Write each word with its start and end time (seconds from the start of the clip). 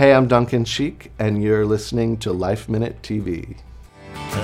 Hey, 0.00 0.14
I'm 0.14 0.28
Duncan 0.28 0.64
Sheik, 0.64 1.12
and 1.18 1.42
you're 1.42 1.66
listening 1.66 2.16
to 2.20 2.32
Life 2.32 2.70
Minute 2.70 3.02
TV. 3.02 3.58
Well, 4.14 4.42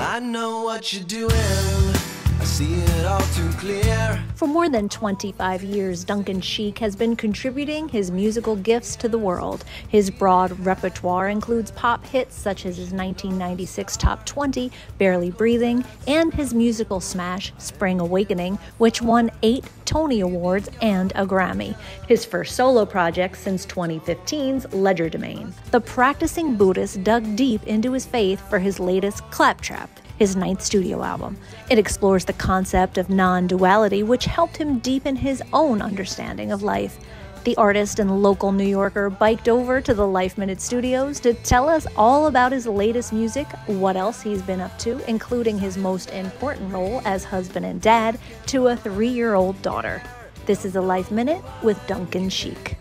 For 4.36 4.46
more 4.46 4.68
than 4.68 4.88
25 4.88 5.64
years, 5.64 6.04
Duncan 6.04 6.40
Sheik 6.40 6.78
has 6.78 6.94
been 6.94 7.16
contributing 7.16 7.88
his 7.88 8.12
musical 8.12 8.54
gifts 8.54 8.94
to 8.96 9.08
the 9.08 9.18
world. 9.18 9.64
His 9.88 10.10
broad 10.10 10.58
repertoire 10.64 11.28
includes 11.28 11.72
pop 11.72 12.06
hits 12.06 12.38
such 12.38 12.64
as 12.64 12.76
his 12.76 12.92
1996 12.92 13.96
Top 13.96 14.24
20, 14.24 14.70
Barely 14.96 15.30
Breathing, 15.30 15.84
and 16.06 16.32
his 16.32 16.54
musical 16.54 17.00
smash, 17.00 17.52
Spring 17.58 17.98
Awakening, 17.98 18.58
which 18.78 19.02
won 19.02 19.32
eight 19.42 19.64
Tony 19.84 20.20
Awards 20.20 20.70
and 20.80 21.12
a 21.16 21.26
Grammy. 21.26 21.76
His 22.06 22.24
first 22.24 22.54
solo 22.54 22.86
project 22.86 23.38
since 23.38 23.66
2015's 23.66 24.66
Legerdemain. 24.66 25.52
The 25.72 25.80
practicing 25.80 26.56
Buddhist 26.56 27.02
dug 27.02 27.34
deep 27.34 27.64
into 27.64 27.92
his 27.92 28.06
faith 28.06 28.40
for 28.48 28.60
his 28.60 28.78
latest 28.78 29.28
Claptrap 29.30 29.90
his 30.18 30.36
ninth 30.36 30.62
studio 30.62 31.02
album. 31.02 31.36
It 31.70 31.78
explores 31.78 32.24
the 32.24 32.32
concept 32.32 32.98
of 32.98 33.10
non 33.10 33.46
duality, 33.46 34.02
which 34.02 34.24
helped 34.24 34.56
him 34.56 34.78
deepen 34.78 35.16
his 35.16 35.42
own 35.52 35.82
understanding 35.82 36.52
of 36.52 36.62
life. 36.62 36.98
The 37.46 37.56
artist 37.58 38.00
and 38.00 38.22
local 38.24 38.50
New 38.50 38.66
Yorker 38.66 39.08
biked 39.08 39.48
over 39.48 39.80
to 39.80 39.94
the 39.94 40.04
Life 40.06 40.36
Minute 40.36 40.60
Studios 40.60 41.20
to 41.20 41.32
tell 41.32 41.68
us 41.68 41.86
all 41.96 42.26
about 42.26 42.50
his 42.50 42.66
latest 42.66 43.12
music, 43.12 43.46
what 43.66 43.94
else 43.94 44.20
he's 44.20 44.42
been 44.42 44.60
up 44.60 44.76
to, 44.80 44.98
including 45.08 45.56
his 45.56 45.78
most 45.78 46.10
important 46.10 46.72
role 46.72 47.00
as 47.04 47.22
husband 47.22 47.64
and 47.64 47.80
dad 47.80 48.18
to 48.46 48.66
a 48.66 48.76
three 48.76 49.06
year 49.06 49.34
old 49.34 49.62
daughter. 49.62 50.02
This 50.46 50.64
is 50.64 50.74
a 50.74 50.80
Life 50.80 51.12
Minute 51.12 51.44
with 51.62 51.78
Duncan 51.86 52.30
Sheik. 52.30 52.78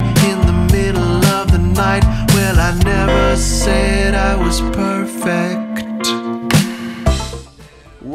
In 0.00 0.40
the 0.40 0.68
middle 0.72 1.24
of 1.26 1.52
the 1.52 1.58
night, 1.58 2.02
well, 2.34 2.58
I 2.58 2.76
never 2.82 3.36
said 3.36 4.16
I 4.16 4.34
was 4.34 4.60
perfect. 4.60 5.65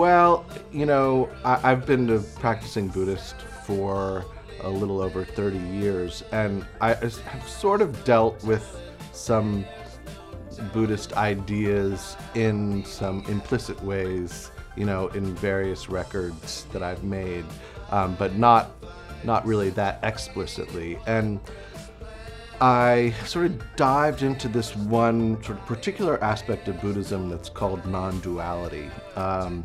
Well, 0.01 0.47
you 0.71 0.87
know, 0.87 1.29
I, 1.45 1.57
have 1.59 1.85
been 1.85 2.09
a 2.09 2.17
practicing 2.17 2.87
Buddhist 2.87 3.35
for 3.35 4.25
a 4.61 4.67
little 4.67 4.99
over 4.99 5.23
30 5.23 5.59
years, 5.59 6.23
and 6.31 6.65
I 6.81 6.95
have 6.95 7.47
sort 7.47 7.83
of 7.83 8.03
dealt 8.03 8.43
with 8.43 8.81
some 9.13 9.63
Buddhist 10.73 11.13
ideas 11.13 12.17
in 12.33 12.83
some 12.83 13.23
implicit 13.27 13.79
ways, 13.83 14.49
you 14.75 14.85
know, 14.85 15.09
in 15.09 15.35
various 15.35 15.87
records 15.87 16.65
that 16.73 16.81
I've 16.81 17.03
made, 17.03 17.45
um, 17.91 18.15
but 18.15 18.35
not 18.35 18.71
not 19.23 19.45
really 19.45 19.69
that 19.69 19.99
explicitly. 20.01 20.97
And 21.05 21.39
I 22.61 23.15
sort 23.25 23.47
of 23.47 23.75
dived 23.75 24.21
into 24.21 24.47
this 24.47 24.75
one 24.75 25.43
sort 25.43 25.57
of 25.57 25.65
particular 25.65 26.23
aspect 26.23 26.67
of 26.67 26.79
Buddhism 26.79 27.27
that's 27.27 27.49
called 27.49 27.83
non-duality. 27.87 28.87
Um, 29.15 29.63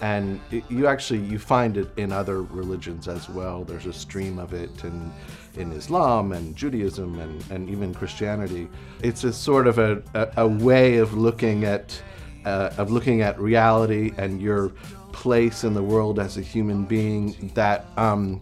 and 0.00 0.40
it, 0.50 0.64
you 0.68 0.86
actually 0.86 1.20
you 1.20 1.38
find 1.38 1.76
it 1.76 1.88
in 1.96 2.12
other 2.12 2.42
religions 2.42 3.08
as 3.08 3.28
well. 3.28 3.64
There's 3.64 3.86
a 3.86 3.92
stream 3.92 4.38
of 4.38 4.52
it 4.52 4.84
in 4.84 5.12
in 5.56 5.72
Islam 5.72 6.32
and 6.32 6.56
Judaism 6.56 7.18
and, 7.20 7.44
and 7.50 7.70
even 7.70 7.94
Christianity. 7.94 8.68
It's 9.02 9.24
a 9.24 9.32
sort 9.32 9.66
of 9.66 9.78
a, 9.78 10.02
a, 10.14 10.28
a 10.38 10.48
way 10.48 10.96
of 10.96 11.14
looking 11.14 11.64
at 11.64 12.00
uh, 12.44 12.70
of 12.76 12.90
looking 12.90 13.22
at 13.22 13.38
reality 13.38 14.12
and 14.18 14.40
your 14.40 14.70
place 15.12 15.64
in 15.64 15.74
the 15.74 15.82
world 15.82 16.18
as 16.18 16.36
a 16.36 16.42
human 16.42 16.84
being 16.84 17.50
that 17.54 17.86
um, 17.96 18.40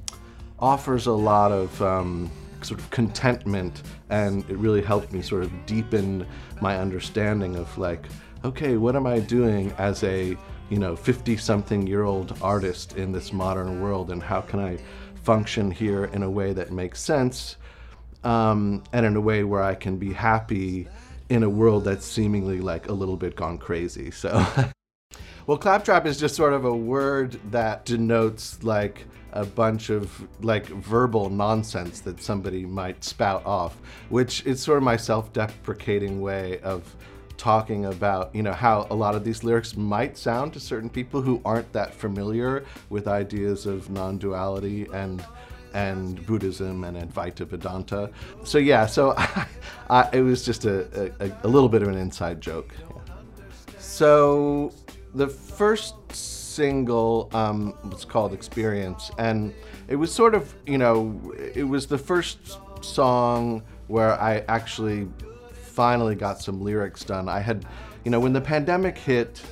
offers 0.59 1.07
a 1.07 1.13
lot 1.13 1.53
of 1.53 1.83
um, 1.83 2.31
sort 2.63 2.81
of 2.81 2.91
contentment 2.91 3.83
and 4.11 4.49
it 4.49 4.57
really 4.57 4.83
helped 4.83 5.13
me 5.13 5.21
sort 5.21 5.43
of 5.43 5.67
deepen 5.67 6.27
my 6.61 6.79
understanding 6.79 7.57
of 7.57 7.77
like 7.77 8.07
okay 8.45 8.77
what 8.77 8.95
am 8.95 9.07
i 9.07 9.19
doing 9.19 9.73
as 9.79 10.05
a 10.05 10.37
you 10.73 10.79
know 10.79 10.97
50 10.97 11.37
something 11.37 11.87
year 11.87 12.05
old 12.05 12.35
artist 12.41 12.97
in 12.97 13.13
this 13.13 13.31
modern 13.31 13.83
world 13.83 14.11
and 14.11 14.23
how 14.23 14.41
can 14.41 14.59
i 14.59 14.79
function 15.23 15.71
here 15.71 16.07
in 16.07 16.23
a 16.23 16.31
way 16.31 16.55
that 16.55 16.73
makes 16.73 16.99
sense 16.99 17.59
um, 18.25 18.83
and 18.95 19.05
in 19.05 19.15
a 19.15 19.21
way 19.21 19.45
where 19.45 19.63
i 19.63 19.75
can 19.75 19.99
be 19.99 20.15
happy 20.15 20.89
in 21.29 21.43
a 21.43 21.51
world 21.51 21.85
that's 21.85 22.07
seemingly 22.07 22.63
like 22.63 22.89
a 22.89 22.93
little 22.93 23.19
bit 23.19 23.37
gone 23.37 23.59
crazy 23.59 24.11
so. 24.11 24.45
Well 25.45 25.59
claptrap 25.59 26.07
is 26.07 26.21
just 26.21 26.37
sort 26.37 26.53
of 26.53 26.65
a 26.65 26.75
word 26.75 27.33
that 27.51 27.85
denotes 27.85 28.63
like 28.63 29.05
a 29.33 29.45
bunch 29.45 29.91
of 29.91 30.25
like 30.41 30.67
verbal 30.67 31.31
nonsense 31.31 31.99
that 32.03 32.23
somebody 32.23 32.65
might 32.65 33.03
spout 33.03 33.45
off, 33.45 33.77
which 34.09 34.47
is 34.47 34.63
sort 34.63 34.79
of 34.79 34.85
my 34.85 34.97
self-deprecating 34.97 36.21
way 36.21 36.61
of 36.61 36.95
talking 37.37 37.87
about 37.87 38.35
you 38.35 38.43
know 38.43 38.53
how 38.53 38.87
a 38.91 38.95
lot 38.95 39.15
of 39.15 39.25
these 39.25 39.43
lyrics 39.43 39.77
might 39.77 40.17
sound 40.17 40.53
to 40.53 40.61
certain 40.61 40.89
people 40.89 41.21
who 41.21 41.41
aren't 41.45 41.73
that 41.73 41.95
familiar 41.95 42.65
with 42.91 43.09
ideas 43.09 43.67
of 43.67 43.91
non-duality 43.91 44.87
and 44.93 45.25
and 45.75 46.25
Buddhism 46.27 46.85
and 46.85 46.97
Advaita 46.97 47.47
Vedanta. 47.47 48.11
So 48.45 48.59
yeah, 48.59 48.87
so 48.87 49.15
I, 49.17 49.47
I, 49.89 50.09
it 50.13 50.21
was 50.21 50.45
just 50.45 50.65
a, 50.65 51.13
a, 51.21 51.33
a, 51.45 51.49
little 51.49 51.69
bit 51.69 51.83
of 51.83 51.89
an 51.89 51.97
inside 51.97 52.41
joke. 52.41 52.75
So 53.79 54.73
the 55.15 55.29
first 55.29 55.95
single 56.13 57.31
um, 57.33 57.75
was 57.91 58.05
called 58.05 58.33
Experience, 58.33 59.11
and 59.19 59.55
it 59.89 59.97
was 59.97 60.13
sort 60.13 60.35
of, 60.35 60.55
you 60.67 60.79
know, 60.79 61.33
it 61.55 61.65
was 61.65 61.87
the 61.87 61.99
first 61.99 62.59
song 62.83 63.63
where 63.89 64.21
I 64.21 64.45
actually 64.49 65.09
finally 65.73 66.15
got 66.15 66.41
some 66.41 66.61
lyrics 66.61 67.05
done. 67.05 67.29
I 67.29 67.41
had, 67.41 67.65
you 68.05 68.11
know, 68.11 68.21
when 68.21 68.33
the 68.33 68.41
pandemic 68.41 68.99
hit, 68.99 69.43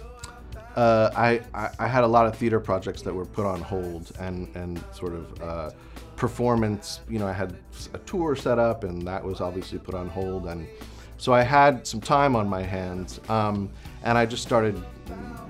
uh, 0.76 1.10
I, 1.16 1.40
I, 1.54 1.70
I, 1.80 1.88
had 1.88 2.04
a 2.04 2.06
lot 2.06 2.26
of 2.26 2.36
theater 2.36 2.60
projects 2.60 3.02
that 3.02 3.12
were 3.12 3.24
put 3.24 3.44
on 3.44 3.60
hold 3.60 4.12
and, 4.20 4.54
and 4.54 4.82
sort 4.92 5.14
of 5.14 5.42
uh, 5.42 5.70
performance, 6.16 7.00
you 7.08 7.18
know, 7.18 7.26
I 7.26 7.32
had 7.32 7.56
a 7.92 7.98
tour 7.98 8.36
set 8.36 8.58
up 8.58 8.84
and 8.84 9.02
that 9.06 9.24
was 9.24 9.40
obviously 9.40 9.78
put 9.78 9.94
on 9.94 10.08
hold. 10.08 10.46
And 10.46 10.68
so 11.16 11.32
I 11.32 11.42
had 11.42 11.86
some 11.86 12.00
time 12.00 12.36
on 12.36 12.48
my 12.48 12.62
hands 12.62 13.20
um, 13.28 13.70
and 14.04 14.16
I 14.16 14.26
just 14.26 14.42
started 14.42 14.80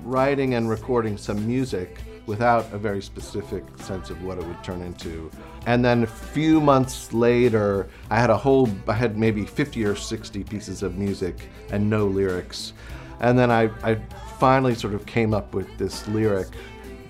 writing 0.04 0.54
and 0.54 0.70
recording 0.70 1.18
some 1.18 1.46
music 1.46 1.98
without 2.30 2.72
a 2.72 2.78
very 2.78 3.02
specific 3.02 3.64
sense 3.78 4.08
of 4.08 4.22
what 4.22 4.38
it 4.38 4.46
would 4.46 4.62
turn 4.62 4.80
into. 4.82 5.28
And 5.66 5.84
then 5.84 6.04
a 6.04 6.06
few 6.06 6.60
months 6.60 7.12
later, 7.12 7.88
I 8.08 8.20
had 8.20 8.30
a 8.30 8.36
whole, 8.36 8.70
I 8.86 8.92
had 8.92 9.18
maybe 9.18 9.44
50 9.44 9.84
or 9.84 9.96
60 9.96 10.44
pieces 10.44 10.84
of 10.84 10.96
music 10.96 11.48
and 11.72 11.90
no 11.90 12.06
lyrics. 12.06 12.72
And 13.18 13.36
then 13.36 13.50
I, 13.50 13.64
I 13.82 13.96
finally 14.38 14.76
sort 14.76 14.94
of 14.94 15.06
came 15.06 15.34
up 15.34 15.54
with 15.54 15.66
this 15.76 16.06
lyric 16.06 16.46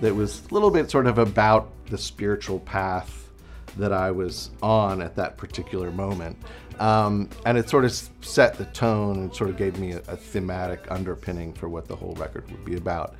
that 0.01 0.15
was 0.15 0.41
a 0.49 0.53
little 0.55 0.71
bit 0.71 0.89
sort 0.89 1.05
of 1.05 1.19
about 1.19 1.69
the 1.85 1.99
spiritual 1.99 2.59
path 2.59 3.29
that 3.77 3.93
I 3.93 4.09
was 4.09 4.49
on 4.63 5.03
at 5.03 5.15
that 5.17 5.37
particular 5.37 5.91
moment. 5.91 6.35
Um, 6.79 7.29
and 7.45 7.59
it 7.59 7.69
sort 7.69 7.85
of 7.85 7.93
set 8.21 8.57
the 8.57 8.65
tone 8.65 9.19
and 9.19 9.35
sort 9.35 9.51
of 9.51 9.57
gave 9.57 9.77
me 9.77 9.91
a, 9.91 9.99
a, 10.07 10.17
thematic 10.17 10.89
underpinning 10.89 11.53
for 11.53 11.69
what 11.69 11.87
the 11.87 11.95
whole 11.95 12.13
record 12.13 12.49
would 12.49 12.65
be 12.65 12.75
about. 12.75 13.13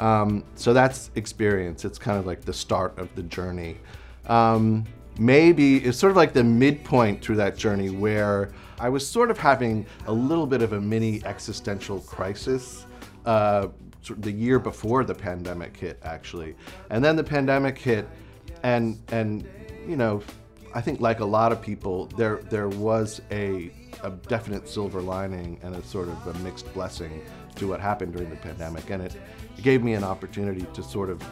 Um, 0.00 0.44
so 0.54 0.72
that's 0.72 1.10
experience. 1.14 1.84
It's 1.84 1.98
kind 1.98 2.18
of 2.18 2.26
like 2.26 2.42
the 2.42 2.52
start 2.52 2.98
of 2.98 3.14
the 3.14 3.22
journey. 3.22 3.76
Um, 4.26 4.84
maybe 5.18 5.78
it's 5.78 5.98
sort 5.98 6.10
of 6.10 6.16
like 6.16 6.32
the 6.32 6.44
midpoint 6.44 7.22
through 7.22 7.36
that 7.36 7.56
journey 7.56 7.90
where 7.90 8.52
I 8.78 8.88
was 8.88 9.06
sort 9.06 9.30
of 9.30 9.38
having 9.38 9.86
a 10.06 10.12
little 10.12 10.46
bit 10.46 10.62
of 10.62 10.72
a 10.72 10.80
mini 10.80 11.22
existential 11.24 12.00
crisis. 12.00 12.86
Uh, 13.24 13.68
the 14.18 14.32
year 14.32 14.58
before 14.58 15.04
the 15.04 15.14
pandemic 15.14 15.76
hit, 15.76 16.00
actually, 16.02 16.56
and 16.90 17.04
then 17.04 17.14
the 17.14 17.22
pandemic 17.22 17.78
hit, 17.78 18.08
and 18.64 19.00
and 19.12 19.48
you 19.86 19.96
know 19.96 20.20
I 20.74 20.80
think 20.80 21.00
like 21.00 21.20
a 21.20 21.24
lot 21.24 21.52
of 21.52 21.60
people, 21.60 22.06
there 22.16 22.36
there 22.48 22.68
was 22.68 23.20
a, 23.30 23.70
a 24.02 24.10
definite 24.10 24.68
silver 24.68 25.00
lining 25.00 25.58
and 25.62 25.74
a 25.74 25.82
sort 25.82 26.08
of 26.08 26.26
a 26.26 26.38
mixed 26.38 26.72
blessing 26.72 27.22
to 27.56 27.68
what 27.68 27.80
happened 27.80 28.14
during 28.14 28.30
the 28.30 28.36
pandemic, 28.36 28.90
and 28.90 29.02
it, 29.02 29.14
it 29.56 29.62
gave 29.62 29.82
me 29.82 29.94
an 29.94 30.04
opportunity 30.04 30.66
to 30.74 30.82
sort 30.82 31.10
of 31.10 31.22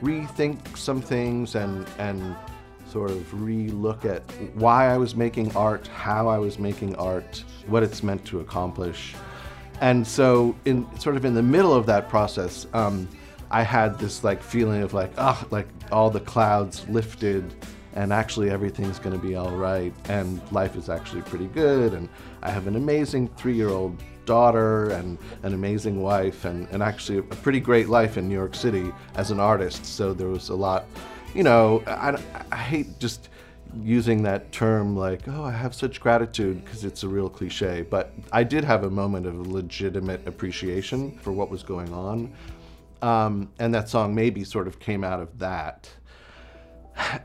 rethink 0.00 0.76
some 0.76 1.00
things 1.00 1.54
and 1.54 1.86
and 1.98 2.36
sort 2.88 3.10
of 3.10 3.42
re-look 3.42 4.04
at 4.04 4.22
why 4.54 4.86
I 4.88 4.96
was 4.96 5.16
making 5.16 5.54
art, 5.56 5.88
how 5.88 6.28
I 6.28 6.38
was 6.38 6.58
making 6.58 6.94
art, 6.96 7.42
what 7.66 7.82
it's 7.82 8.02
meant 8.02 8.24
to 8.26 8.40
accomplish, 8.40 9.14
and 9.80 10.06
so 10.06 10.54
in 10.64 10.86
sort 10.98 11.16
of 11.16 11.24
in 11.24 11.34
the 11.34 11.42
middle 11.42 11.74
of 11.74 11.86
that 11.86 12.08
process. 12.08 12.66
Um, 12.72 13.08
I 13.48 13.62
had 13.62 13.96
this 14.00 14.24
like 14.24 14.42
feeling 14.42 14.82
of 14.82 14.92
like, 14.92 15.12
ah, 15.18 15.40
oh, 15.40 15.48
like 15.52 15.68
all 15.92 16.10
the 16.10 16.18
clouds 16.18 16.84
lifted 16.88 17.54
and 17.96 18.12
actually 18.12 18.50
everything's 18.50 18.98
going 18.98 19.18
to 19.18 19.26
be 19.26 19.34
all 19.34 19.56
right 19.56 19.92
and 20.08 20.40
life 20.52 20.76
is 20.76 20.88
actually 20.88 21.22
pretty 21.22 21.46
good 21.48 21.94
and 21.94 22.08
i 22.42 22.50
have 22.50 22.66
an 22.66 22.76
amazing 22.76 23.26
three-year-old 23.36 24.00
daughter 24.26 24.90
and 24.90 25.18
an 25.42 25.54
amazing 25.54 26.02
wife 26.02 26.44
and, 26.44 26.68
and 26.68 26.82
actually 26.82 27.18
a 27.18 27.22
pretty 27.22 27.60
great 27.60 27.88
life 27.88 28.18
in 28.18 28.28
new 28.28 28.34
york 28.34 28.54
city 28.54 28.92
as 29.14 29.30
an 29.30 29.40
artist 29.40 29.86
so 29.86 30.12
there 30.12 30.28
was 30.28 30.50
a 30.50 30.54
lot 30.54 30.84
you 31.34 31.42
know 31.42 31.82
i, 31.86 32.20
I 32.52 32.56
hate 32.56 32.98
just 32.98 33.30
using 33.82 34.22
that 34.22 34.52
term 34.52 34.96
like, 34.96 35.26
oh, 35.28 35.44
I 35.44 35.50
have 35.50 35.74
such 35.74 36.00
gratitude 36.00 36.64
because 36.64 36.84
it's 36.84 37.02
a 37.02 37.08
real 37.08 37.28
cliche. 37.28 37.82
But 37.82 38.12
I 38.32 38.44
did 38.44 38.64
have 38.64 38.84
a 38.84 38.90
moment 38.90 39.26
of 39.26 39.46
legitimate 39.46 40.26
appreciation 40.26 41.18
for 41.18 41.32
what 41.32 41.50
was 41.50 41.62
going 41.62 41.92
on. 41.92 42.32
Um, 43.02 43.50
and 43.58 43.74
that 43.74 43.88
song 43.88 44.14
maybe 44.14 44.44
sort 44.44 44.66
of 44.66 44.78
came 44.78 45.04
out 45.04 45.20
of 45.20 45.38
that. 45.38 45.90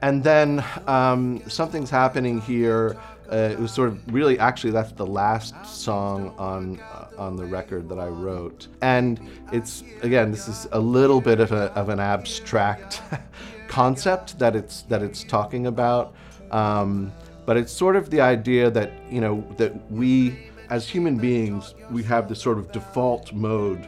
And 0.01 0.24
then 0.24 0.63
um, 0.86 1.42
something's 1.48 1.89
happening 1.89 2.42
here. 2.42 2.98
Uh, 3.31 3.50
it 3.51 3.59
was 3.59 3.71
sort 3.71 3.89
of 3.89 4.13
really 4.13 4.38
actually 4.39 4.71
that's 4.71 4.91
the 4.94 5.06
last 5.06 5.65
song 5.65 6.33
on 6.38 6.79
uh, 6.79 7.07
on 7.18 7.35
the 7.35 7.45
record 7.45 7.88
that 7.89 8.00
I 8.00 8.07
wrote, 8.07 8.68
and 8.81 9.19
it's 9.51 9.83
again 10.01 10.31
this 10.31 10.47
is 10.47 10.68
a 10.71 10.79
little 10.79 11.21
bit 11.21 11.39
of, 11.39 11.51
a, 11.51 11.71
of 11.73 11.89
an 11.89 12.00
abstract 12.00 13.01
concept 13.68 14.38
that 14.39 14.56
it's 14.56 14.83
that 14.83 15.01
it's 15.01 15.23
talking 15.23 15.68
about, 15.68 16.13
um, 16.51 17.12
but 17.45 17.57
it's 17.57 17.71
sort 17.71 17.95
of 17.95 18.09
the 18.09 18.19
idea 18.19 18.69
that 18.69 18.91
you 19.09 19.21
know 19.21 19.45
that 19.57 19.91
we 19.91 20.50
as 20.69 20.88
human 20.88 21.17
beings 21.17 21.75
we 21.91 22.01
have 22.01 22.29
this 22.29 22.41
sort 22.41 22.57
of 22.57 22.71
default 22.71 23.33
mode 23.33 23.88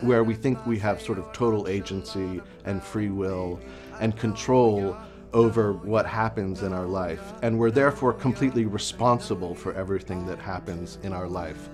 where 0.00 0.22
we 0.22 0.34
think 0.34 0.64
we 0.66 0.78
have 0.78 1.00
sort 1.00 1.18
of 1.18 1.32
total 1.32 1.66
agency 1.66 2.40
and 2.66 2.82
free 2.82 3.08
will 3.08 3.58
and 4.00 4.16
control 4.16 4.96
over 5.32 5.72
what 5.72 6.06
happens 6.06 6.62
in 6.62 6.72
our 6.72 6.86
life. 6.86 7.32
And 7.42 7.58
we're 7.58 7.70
therefore 7.70 8.12
completely 8.12 8.64
responsible 8.64 9.54
for 9.54 9.74
everything 9.74 10.26
that 10.26 10.38
happens 10.38 10.98
in 11.02 11.12
our 11.12 11.28
life. 11.28 11.68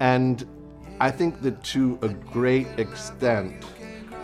And 0.00 0.46
I 1.00 1.10
think 1.10 1.42
that 1.42 1.62
to 1.64 1.98
a 2.02 2.08
great 2.08 2.66
extent, 2.78 3.64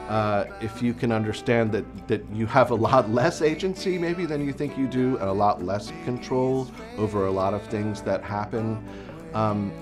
uh, 0.08 0.44
if 0.60 0.82
you 0.82 0.92
can 0.92 1.12
understand 1.12 1.72
that, 1.72 2.08
that 2.08 2.24
you 2.32 2.46
have 2.46 2.70
a 2.70 2.74
lot 2.74 3.10
less 3.10 3.42
agency 3.42 3.96
maybe 3.96 4.26
than 4.26 4.44
you 4.44 4.52
think 4.52 4.76
you 4.76 4.86
do, 4.86 5.16
and 5.16 5.28
a 5.28 5.32
lot 5.32 5.62
less 5.62 5.92
control 6.04 6.68
over 6.98 7.26
a 7.26 7.30
lot 7.30 7.54
of 7.54 7.62
things 7.68 8.02
that 8.02 8.22
happen, 8.22 8.84
um, 9.32 9.72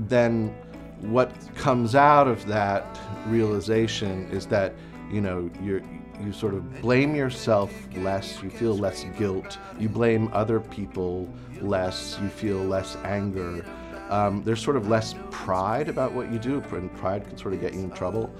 then 0.00 0.54
what 1.00 1.32
comes 1.54 1.94
out 1.94 2.28
of 2.28 2.46
that 2.46 2.98
realization 3.26 4.28
is 4.30 4.46
that 4.46 4.74
you 5.10 5.20
know 5.20 5.50
you're 5.62 5.82
you 6.20 6.32
sort 6.32 6.54
of 6.54 6.80
blame 6.80 7.14
yourself 7.14 7.72
less, 7.96 8.42
you 8.42 8.50
feel 8.50 8.76
less 8.76 9.04
guilt, 9.18 9.58
you 9.78 9.88
blame 9.88 10.30
other 10.32 10.60
people 10.60 11.28
less, 11.60 12.18
you 12.22 12.28
feel 12.28 12.58
less 12.58 12.96
anger. 13.04 13.64
Um, 14.10 14.42
there's 14.42 14.62
sort 14.62 14.76
of 14.76 14.88
less 14.88 15.14
pride 15.30 15.88
about 15.88 16.12
what 16.12 16.32
you 16.32 16.38
do, 16.38 16.62
and 16.72 16.94
pride 16.96 17.26
can 17.26 17.38
sort 17.38 17.54
of 17.54 17.60
get 17.60 17.74
you 17.74 17.80
in 17.80 17.90
trouble. 17.90 18.32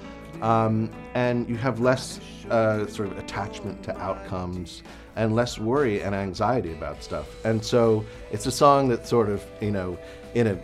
Um, 0.43 0.91
and 1.15 1.49
you 1.49 1.57
have 1.57 1.81
less 1.81 2.19
uh, 2.51 2.87
sort 2.87 3.11
of 3.11 3.19
attachment 3.19 3.83
to 3.85 3.97
outcomes 3.99 4.83
and 5.17 5.35
less 5.35 5.59
worry 5.59 6.03
and 6.03 6.15
anxiety 6.15 6.73
about 6.73 7.03
stuff. 7.03 7.27
And 7.45 7.65
so 7.65 8.05
it's 8.31 8.47
a 8.47 8.53
song 8.53 8.89
that 8.89 9.07
sort 9.07 9.29
of, 9.29 9.45
you 9.61 9.71
know, 9.71 9.99
in 10.35 10.47
a 10.47 10.59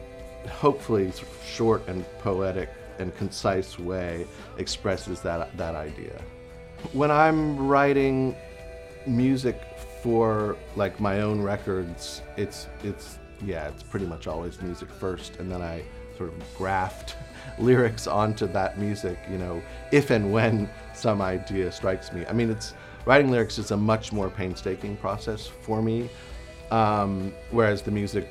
hopefully 0.49 1.13
short 1.45 1.87
and 1.89 2.05
poetic 2.21 2.71
and 2.99 3.15
concise 3.17 3.79
way 3.79 4.27
expresses 4.57 5.21
that, 5.21 5.55
that 5.57 5.75
idea 5.75 6.23
when 6.93 7.11
I'm 7.11 7.67
writing 7.67 8.37
music 9.07 9.61
for 10.03 10.57
like 10.77 11.01
my 11.01 11.21
own 11.21 11.43
records, 11.43 12.23
it's 12.37 12.69
it's 12.83 13.19
yeah, 13.45 13.69
it's 13.69 13.83
pretty 13.83 14.07
much 14.07 14.27
always 14.27 14.61
music 14.63 14.91
first, 14.91 15.37
and 15.37 15.51
then 15.51 15.63
I 15.63 15.83
sort 16.17 16.31
of 16.31 16.57
graft 16.57 17.17
lyrics 17.59 18.07
onto 18.07 18.47
that 18.49 18.79
music, 18.79 19.19
you 19.31 19.39
know, 19.39 19.63
if 19.93 20.11
and 20.11 20.33
when 20.33 20.71
some 20.95 21.21
idea 21.21 21.71
strikes 21.71 22.13
me. 22.13 22.25
I 22.27 22.33
mean, 22.33 22.51
it's 22.51 22.75
writing 23.05 23.31
lyrics 23.31 23.59
is 23.59 23.71
a 23.71 23.77
much 23.77 24.13
more 24.13 24.31
painstaking 24.31 24.97
process 24.97 25.47
for 25.47 25.83
me, 25.83 26.09
um, 26.71 27.33
whereas 27.51 27.83
the 27.83 27.91
music 27.91 28.29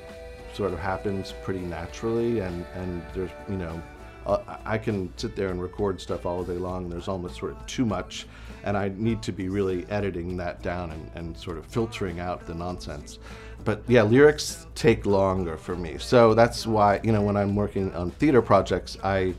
sort 0.54 0.74
of 0.74 0.80
happens 0.80 1.34
pretty 1.44 1.60
naturally, 1.60 2.40
and 2.40 2.66
and 2.76 3.04
there's 3.14 3.32
you 3.50 3.58
know 3.58 3.82
uh, 4.26 4.58
I 4.66 4.78
can 4.78 5.12
sit 5.18 5.36
there 5.36 5.50
and 5.50 5.62
record 5.62 6.02
stuff 6.02 6.26
all 6.26 6.44
day 6.44 6.54
long. 6.54 6.90
There's 6.90 7.08
almost 7.08 7.38
sort 7.38 7.52
of 7.52 7.66
too 7.68 7.86
much, 7.86 8.28
and 8.64 8.76
I 8.78 8.92
need 8.96 9.22
to 9.24 9.32
be 9.32 9.50
really 9.50 9.86
editing 9.90 10.38
that 10.38 10.62
down 10.62 10.92
and, 10.92 11.12
and 11.16 11.38
sort 11.38 11.58
of 11.58 11.66
filtering 11.66 12.20
out 12.20 12.46
the 12.46 12.54
nonsense. 12.54 13.20
But 13.64 13.84
yeah, 13.88 14.04
lyrics 14.04 14.68
take 14.76 15.06
longer 15.06 15.58
for 15.58 15.76
me. 15.76 15.98
So 15.98 16.34
that's 16.34 16.68
why, 16.68 17.00
you 17.04 17.12
know, 17.12 17.22
when 17.22 17.38
I'm 17.38 17.56
working 17.56 17.94
on 17.96 18.12
theater 18.12 18.42
projects, 18.42 18.98
I 19.04 19.34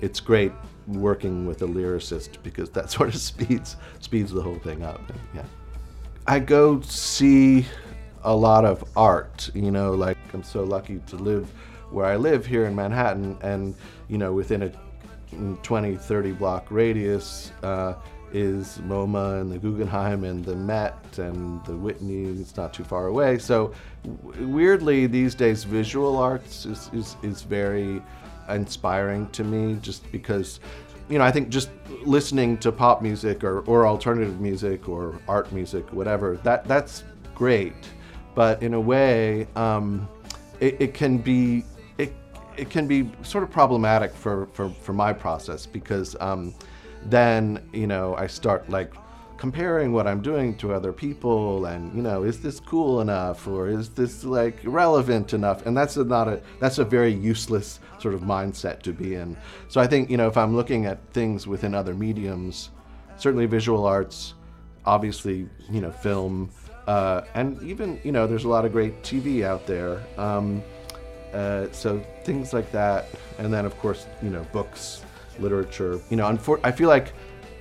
it's 0.00 0.20
great 0.20 0.52
working 0.86 1.46
with 1.46 1.62
a 1.62 1.66
lyricist 1.66 2.42
because 2.42 2.70
that 2.70 2.90
sort 2.96 3.08
of 3.08 3.20
speeds 3.20 3.76
speeds 4.00 4.32
the 4.32 4.42
whole 4.42 4.58
thing 4.58 4.82
up. 4.82 5.00
Yeah. 5.34 5.44
I 6.26 6.38
go 6.38 6.80
see 6.82 7.66
a 8.22 8.34
lot 8.34 8.64
of 8.64 8.84
art, 8.96 9.50
you 9.54 9.70
know, 9.70 9.92
like 9.94 10.18
I'm 10.34 10.42
so 10.42 10.62
lucky 10.62 11.00
to 11.06 11.16
live 11.16 11.50
where 11.90 12.06
I 12.06 12.16
live 12.16 12.46
here 12.46 12.66
in 12.66 12.74
Manhattan, 12.74 13.36
and 13.42 13.74
you 14.08 14.18
know, 14.18 14.32
within 14.32 14.62
a 14.62 14.72
20, 15.62 15.96
30 15.96 16.32
block 16.32 16.66
radius 16.70 17.52
uh, 17.62 17.94
is 18.32 18.78
MoMA 18.84 19.40
and 19.40 19.50
the 19.50 19.58
Guggenheim 19.58 20.24
and 20.24 20.44
the 20.44 20.56
Met 20.56 21.18
and 21.18 21.64
the 21.64 21.76
Whitney. 21.76 22.24
It's 22.40 22.56
not 22.56 22.72
too 22.72 22.84
far 22.84 23.06
away. 23.06 23.38
So, 23.38 23.72
weirdly, 24.38 25.06
these 25.06 25.34
days, 25.34 25.64
visual 25.64 26.16
arts 26.16 26.66
is, 26.66 26.90
is, 26.92 27.16
is 27.22 27.42
very 27.42 28.02
inspiring 28.48 29.28
to 29.30 29.44
me 29.44 29.78
just 29.80 30.10
because 30.10 30.60
you 31.10 31.18
know, 31.18 31.24
I 31.24 31.32
think 31.32 31.48
just 31.48 31.70
listening 32.04 32.56
to 32.58 32.70
pop 32.70 33.02
music 33.02 33.42
or, 33.42 33.60
or 33.62 33.86
alternative 33.86 34.40
music 34.40 34.88
or 34.88 35.20
art 35.26 35.50
music, 35.50 35.92
whatever, 35.92 36.36
that 36.44 36.66
that's 36.66 37.02
great. 37.34 37.74
But 38.36 38.62
in 38.62 38.74
a 38.74 38.80
way, 38.80 39.48
um, 39.56 40.08
it, 40.60 40.80
it, 40.80 40.94
can 40.94 41.18
be 41.18 41.64
it 42.56 42.70
can 42.70 42.86
be 42.86 43.10
sort 43.22 43.44
of 43.44 43.50
problematic 43.50 44.14
for, 44.14 44.46
for, 44.52 44.70
for 44.70 44.92
my 44.92 45.12
process 45.12 45.66
because 45.66 46.16
um, 46.20 46.54
then, 47.06 47.68
you 47.72 47.86
know, 47.86 48.14
I 48.16 48.26
start 48.26 48.68
like 48.68 48.92
comparing 49.36 49.92
what 49.94 50.06
I'm 50.06 50.20
doing 50.20 50.54
to 50.58 50.74
other 50.74 50.92
people 50.92 51.64
and, 51.64 51.94
you 51.94 52.02
know, 52.02 52.24
is 52.24 52.42
this 52.42 52.60
cool 52.60 53.00
enough 53.00 53.46
or 53.46 53.68
is 53.68 53.88
this 53.88 54.22
like 54.22 54.58
relevant 54.64 55.32
enough? 55.32 55.64
And 55.64 55.74
that's 55.74 55.96
a, 55.96 56.04
not 56.04 56.28
a, 56.28 56.42
that's 56.58 56.78
a 56.78 56.84
very 56.84 57.12
useless 57.12 57.80
sort 57.98 58.12
of 58.12 58.20
mindset 58.20 58.82
to 58.82 58.92
be 58.92 59.14
in. 59.14 59.36
So 59.68 59.80
I 59.80 59.86
think, 59.86 60.10
you 60.10 60.18
know, 60.18 60.28
if 60.28 60.36
I'm 60.36 60.54
looking 60.54 60.84
at 60.84 60.98
things 61.12 61.46
within 61.46 61.74
other 61.74 61.94
mediums, 61.94 62.70
certainly 63.16 63.46
visual 63.46 63.86
arts, 63.86 64.34
obviously, 64.84 65.48
you 65.70 65.80
know, 65.80 65.90
film, 65.90 66.50
uh, 66.86 67.22
and 67.34 67.62
even, 67.62 68.00
you 68.04 68.12
know, 68.12 68.26
there's 68.26 68.44
a 68.44 68.48
lot 68.48 68.64
of 68.64 68.72
great 68.72 69.02
TV 69.02 69.42
out 69.44 69.66
there. 69.66 70.02
Um, 70.18 70.62
uh, 71.32 71.66
so 71.72 72.02
things 72.24 72.52
like 72.52 72.70
that, 72.72 73.06
and 73.38 73.52
then 73.52 73.64
of 73.64 73.78
course 73.78 74.06
you 74.22 74.30
know 74.30 74.44
books, 74.52 75.02
literature. 75.38 76.00
You 76.10 76.16
know, 76.16 76.24
unfor- 76.24 76.60
I 76.64 76.72
feel 76.72 76.88
like 76.88 77.12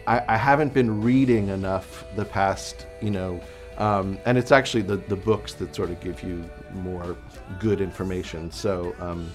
I, 0.08 0.22
I, 0.28 0.38
haven't 0.38 0.74
been 0.74 1.02
reading 1.02 1.50
enough 1.50 2.06
the 2.16 2.26
past 2.26 2.88
you 3.02 3.12
know, 3.12 3.40
um, 3.78 4.18
and 4.26 4.38
it's 4.38 4.52
actually 4.52 4.84
the 4.84 4.98
the 4.98 5.16
books 5.16 5.54
that 5.56 5.76
sort 5.76 5.90
of 5.90 6.00
give 6.00 6.24
you 6.24 6.44
more 6.74 7.16
good 7.60 7.82
information. 7.82 8.52
So 8.52 8.96
um, 9.00 9.30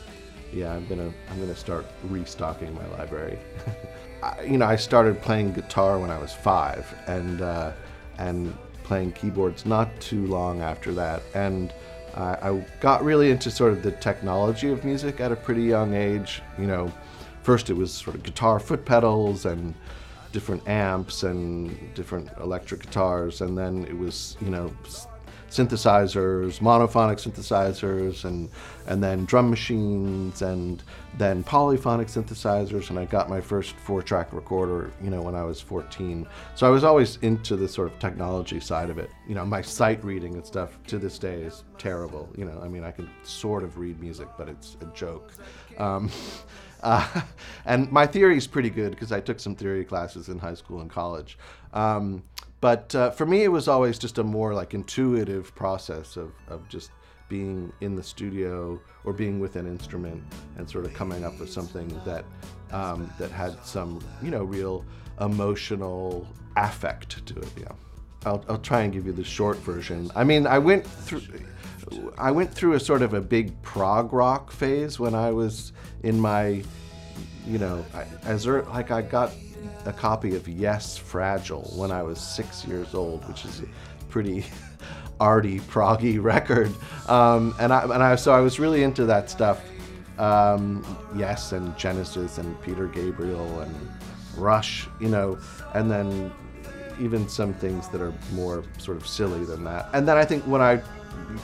yeah, 0.53 0.75
I'm 0.75 0.87
gonna 0.87 1.13
I'm 1.31 1.41
gonna 1.41 1.57
start 1.57 1.87
restocking 2.05 2.75
my 2.75 2.87
library. 2.99 3.39
I, 4.23 4.43
you 4.43 4.59
know, 4.59 4.67
I 4.67 4.77
started 4.77 5.21
playing 5.21 5.53
guitar 5.53 5.99
when 5.99 6.11
I 6.11 6.19
was 6.19 6.33
five, 6.33 6.93
and 7.07 7.43
uh, 7.43 7.73
and 8.19 8.57
playing 8.85 9.13
keyboards 9.13 9.67
not 9.67 9.89
too 10.01 10.27
long 10.27 10.61
after 10.61 10.93
that, 10.93 11.23
and 11.35 11.73
uh, 12.15 12.37
I 12.41 12.65
got 12.81 13.05
really 13.05 13.31
into 13.31 13.51
sort 13.51 13.73
of 13.73 13.83
the 13.83 13.91
technology 13.91 14.71
of 14.71 14.85
music 14.85 15.21
at 15.21 15.33
a 15.33 15.37
pretty 15.37 15.63
young 15.63 15.95
age. 15.95 16.43
You 16.59 16.67
know, 16.67 16.93
first 17.43 17.71
it 17.71 17.75
was 17.75 17.93
sort 17.93 18.15
of 18.17 18.23
guitar 18.23 18.61
foot 18.61 18.85
pedals 18.85 19.47
and 19.47 19.75
different 20.33 20.67
amps 20.69 21.23
and 21.23 21.95
different 21.95 22.29
electric 22.41 22.83
guitars, 22.83 23.41
and 23.41 23.57
then 23.57 23.85
it 23.85 23.97
was, 23.97 24.37
you 24.41 24.51
know, 24.51 24.73
synthesizers, 25.55 26.59
monophonic 26.59 27.19
synthesizers, 27.19 28.25
and 28.25 28.51
and 28.87 29.03
then 29.03 29.25
drum 29.25 29.49
machines, 29.49 30.43
and 30.43 30.83
then 31.17 31.45
polyphonic 31.45 32.09
synthesizers. 32.09 32.91
And 32.91 32.99
I 32.99 33.05
got 33.05 33.31
my 33.31 33.41
first 33.41 33.77
four-track 33.77 34.33
recorder, 34.33 34.93
you 35.03 35.11
know, 35.11 35.23
when 35.23 35.35
I 35.35 35.45
was 35.45 35.61
14. 35.61 36.27
So 36.55 36.67
I 36.67 36.71
was 36.71 36.85
always 36.85 37.17
into 37.23 37.57
the 37.57 37.69
sort 37.69 37.93
of 37.93 37.99
technology 37.99 38.61
side 38.61 38.91
of 38.91 38.99
it. 38.99 39.11
You 39.29 39.35
know, 39.35 39.47
my 39.47 39.63
sight 39.63 40.05
reading 40.05 40.35
and 40.35 40.45
stuff 40.45 40.79
to 40.89 40.99
this 40.99 41.19
day 41.19 41.43
is 41.43 41.65
terrible. 41.79 42.29
You 42.37 42.45
know, 42.45 42.61
I 42.63 42.69
mean, 42.69 42.85
I 42.85 42.91
can 42.91 43.09
sort 43.23 43.63
of 43.63 43.79
read 43.79 44.01
music, 44.01 44.29
but 44.37 44.49
it's 44.49 44.77
a 44.81 44.87
joke. 44.87 45.33
Um, 45.79 46.11
uh, 46.83 47.23
and 47.65 47.91
my 47.91 48.07
theory 48.07 48.37
is 48.37 48.47
pretty 48.47 48.71
good 48.71 48.91
because 48.91 49.13
I 49.13 49.21
took 49.21 49.41
some 49.41 49.55
theory 49.55 49.85
classes 49.85 50.29
in 50.29 50.39
high 50.39 50.55
school 50.55 50.81
and 50.81 50.91
college. 50.91 51.39
Um, 51.73 52.23
but 52.65 52.95
uh, 52.95 53.11
for 53.11 53.27
me, 53.27 53.45
it 53.45 53.49
was 53.49 53.69
always 53.69 53.99
just 53.99 54.17
a 54.17 54.25
more 54.25 54.55
like 54.55 54.73
intuitive 54.73 55.55
process 55.55 56.17
of, 56.17 56.33
of 56.49 56.67
just 56.71 56.93
being 57.29 57.71
in 57.83 57.95
the 57.95 58.03
studio 58.03 58.81
or 59.05 59.13
being 59.13 59.39
with 59.39 59.57
an 59.57 59.67
instrument 59.67 60.23
and 60.57 60.67
sort 60.67 60.87
of 60.87 60.95
coming 60.95 61.27
up 61.27 61.39
with 61.39 61.53
something 61.53 61.89
that 62.07 62.25
um, 62.71 63.13
that 63.19 63.31
had 63.31 63.63
some 63.67 64.03
you 64.23 64.31
know 64.31 64.45
real 64.45 64.83
emotional 65.21 66.27
affect 66.57 67.27
to 67.27 67.39
it. 67.39 67.53
Yeah. 67.61 67.73
I'll, 68.25 68.43
I'll 68.49 68.57
try 68.57 68.81
and 68.81 68.95
give 68.95 69.05
you 69.05 69.13
the 69.13 69.25
short 69.25 69.59
version. 69.59 70.11
I 70.17 70.25
mean, 70.25 70.47
I 70.47 70.59
went 70.59 70.87
through. 70.87 71.21
I 72.17 72.31
went 72.31 72.55
through 72.55 72.73
a 72.73 72.81
sort 72.81 73.03
of 73.03 73.13
a 73.13 73.21
big 73.21 73.61
prog 73.61 74.15
rock 74.15 74.51
phase 74.51 74.99
when 74.99 75.15
I 75.15 75.33
was 75.33 75.75
in 76.03 76.19
my, 76.19 76.63
you 77.47 77.59
know, 77.59 77.85
I, 77.93 78.07
as 78.23 78.47
er, 78.47 78.63
like 78.71 78.91
I 78.91 79.03
got 79.03 79.33
a 79.85 79.93
copy 79.93 80.35
of 80.37 80.49
Yes 80.49 80.97
Fragile 80.97 81.71
when 81.75 81.91
I 81.91 82.03
was 82.03 82.21
six 82.21 82.65
years 82.65 82.95
old, 82.95 83.27
which 83.29 83.45
is 83.45 83.61
a 83.61 83.67
pretty 84.09 84.45
arty 85.21 85.61
proggy 85.61 86.23
record, 86.23 86.73
um, 87.09 87.55
and 87.61 87.73
I 87.73 87.83
and 87.83 88.03
I 88.03 88.17
so 88.17 88.33
I 88.33 88.41
was 88.41 88.59
really 88.59 88.83
into 88.83 89.05
that 89.07 89.31
stuff. 89.31 89.61
Um, 90.19 90.85
yes, 91.17 91.53
and 91.53 91.77
Genesis 91.77 92.39
and 92.39 92.61
Peter 92.63 92.87
Gabriel 92.87 93.61
and 93.61 93.75
Rush, 94.37 94.87
you 95.01 95.09
know, 95.09 95.39
and 95.75 95.91
then 95.91 96.33
even 97.01 97.29
some 97.29 97.53
things 97.55 97.89
that 97.89 98.01
are 98.01 98.15
more 98.33 98.63
sort 98.79 98.97
of 98.97 99.07
silly 99.07 99.45
than 99.45 99.65
that. 99.65 99.89
And 99.93 100.07
then 100.07 100.17
I 100.17 100.25
think 100.25 100.45
when 100.45 100.61
I 100.61 100.81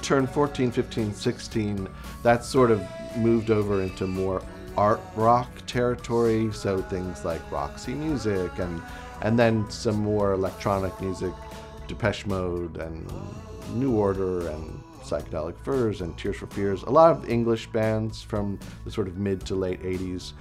turned 0.02 0.30
14, 0.30 0.70
15, 0.70 1.12
16, 1.12 1.88
that 2.22 2.44
sort 2.44 2.70
of 2.70 2.82
moved 3.16 3.50
over 3.50 3.82
into 3.82 4.06
more 4.06 4.42
art 4.76 5.00
rock 5.16 5.50
territory. 5.66 6.52
So 6.52 6.82
things 6.82 7.24
like 7.24 7.40
Roxy 7.50 7.94
Music 7.94 8.58
and 8.58 8.82
and 9.22 9.38
then 9.38 9.68
some 9.70 9.96
more 9.96 10.32
electronic 10.32 10.98
music, 11.00 11.32
Depeche 11.86 12.26
Mode 12.26 12.78
and 12.78 13.06
New 13.74 13.94
Order 13.94 14.48
and 14.48 14.82
Psychedelic 15.02 15.58
Furs 15.64 16.00
and 16.00 16.16
Tears 16.16 16.36
for 16.36 16.46
Fears. 16.46 16.82
A 16.84 16.90
lot 16.90 17.10
of 17.10 17.28
English 17.28 17.66
bands 17.68 18.22
from 18.22 18.58
the 18.84 18.90
sort 18.90 19.08
of 19.08 19.18
mid 19.18 19.44
to 19.46 19.54
late 19.54 19.82
80s. 19.82 20.32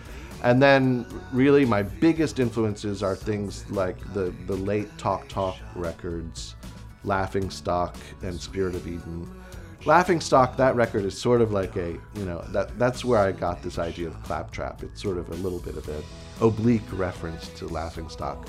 And 0.43 0.61
then 0.61 1.05
really 1.33 1.65
my 1.65 1.83
biggest 1.83 2.39
influences 2.39 3.03
are 3.03 3.15
things 3.15 3.69
like 3.69 3.97
the, 4.13 4.33
the 4.47 4.55
late 4.55 4.95
Talk 4.97 5.27
Talk 5.27 5.57
records, 5.75 6.55
Laughing 7.03 7.49
Stock 7.49 7.97
and 8.21 8.39
Spirit 8.39 8.75
of 8.75 8.87
Eden. 8.87 9.29
Laughing 9.85 10.19
Stock, 10.19 10.57
that 10.57 10.75
record 10.75 11.05
is 11.05 11.17
sort 11.17 11.41
of 11.41 11.53
like 11.53 11.75
a, 11.77 11.91
you 12.15 12.25
know, 12.25 12.43
that 12.49 12.77
that's 12.77 13.05
where 13.05 13.19
I 13.19 13.31
got 13.31 13.61
this 13.63 13.79
idea 13.79 14.07
of 14.07 14.23
claptrap. 14.23 14.83
It's 14.83 15.01
sort 15.01 15.17
of 15.17 15.29
a 15.29 15.35
little 15.35 15.59
bit 15.59 15.77
of 15.77 15.87
an 15.87 16.03
oblique 16.41 16.81
reference 16.91 17.47
to 17.49 17.67
Laughing 17.67 18.09
Stock. 18.09 18.47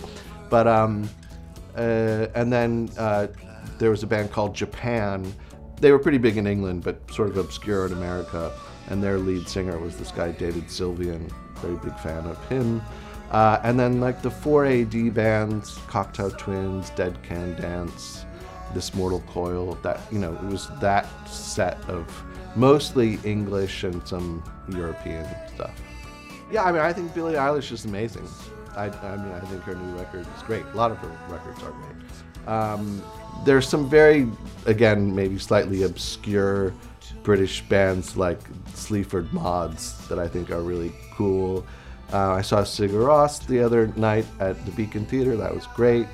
But, 0.49 0.66
um, 0.66 1.08
uh, 1.76 2.26
and 2.34 2.52
then 2.52 2.90
uh, 2.99 3.28
there 3.78 3.90
was 3.90 4.02
a 4.02 4.08
band 4.08 4.32
called 4.32 4.54
Japan. 4.54 5.32
They 5.80 5.92
were 5.92 6.00
pretty 6.00 6.18
big 6.18 6.37
in 6.37 6.49
England, 6.49 6.82
but 6.82 7.08
sort 7.12 7.28
of 7.28 7.37
obscure 7.37 7.87
in 7.87 7.92
America. 7.92 8.52
And 8.88 9.00
their 9.00 9.18
lead 9.18 9.49
singer 9.49 9.78
was 9.78 9.96
this 9.96 10.10
guy, 10.10 10.32
David 10.32 10.64
Sylvian, 10.64 11.30
very 11.58 11.76
big 11.76 11.96
fan 12.00 12.26
of 12.26 12.44
him. 12.49 12.82
Uh, 13.30 13.60
and 13.62 13.78
then 13.78 14.00
like 14.00 14.20
the 14.20 14.30
4AD 14.30 15.14
bands, 15.14 15.78
Cocteau 15.87 16.37
Twins, 16.37 16.90
Dead 16.90 17.22
Can 17.22 17.54
Dance, 17.54 18.25
This 18.74 18.94
Mortal 18.94 19.22
Coil, 19.28 19.78
that, 19.82 20.00
you 20.12 20.18
know, 20.18 20.34
it 20.34 20.44
was 20.44 20.68
that 20.80 21.06
set 21.28 21.78
of 21.88 22.06
mostly 22.56 23.18
English 23.24 23.84
and 23.84 24.06
some 24.06 24.42
European 24.68 25.26
stuff. 25.54 25.74
Yeah, 26.50 26.64
I 26.64 26.72
mean, 26.72 26.80
I 26.80 26.92
think 26.92 27.14
Billie 27.14 27.34
Eilish 27.34 27.72
is 27.72 27.84
amazing. 27.84 28.26
I, 28.76 28.86
I 28.86 29.16
mean, 29.16 29.32
I 29.32 29.40
think 29.40 29.62
her 29.62 29.74
new 29.74 29.96
record 29.96 30.20
is 30.20 30.42
great. 30.44 30.64
A 30.64 30.76
lot 30.76 30.90
of 30.90 30.98
her 30.98 31.16
records 31.28 31.62
are 31.62 31.72
great. 31.72 32.48
Um, 32.48 33.02
there's 33.44 33.68
some 33.68 33.88
very, 33.88 34.28
again, 34.66 35.14
maybe 35.14 35.38
slightly 35.38 35.82
obscure 35.82 36.72
British 37.22 37.62
bands 37.62 38.16
like 38.16 38.40
Sleaford 38.74 39.32
Mods 39.32 40.08
that 40.08 40.18
I 40.18 40.26
think 40.28 40.50
are 40.50 40.62
really 40.62 40.92
cool. 41.12 41.66
Uh, 42.12 42.32
I 42.32 42.42
saw 42.42 42.62
Sigur 42.62 43.06
Rós 43.06 43.46
the 43.46 43.60
other 43.60 43.88
night 43.96 44.26
at 44.40 44.64
the 44.64 44.72
Beacon 44.72 45.06
Theater. 45.06 45.36
That 45.36 45.54
was 45.54 45.66
great. 45.68 46.08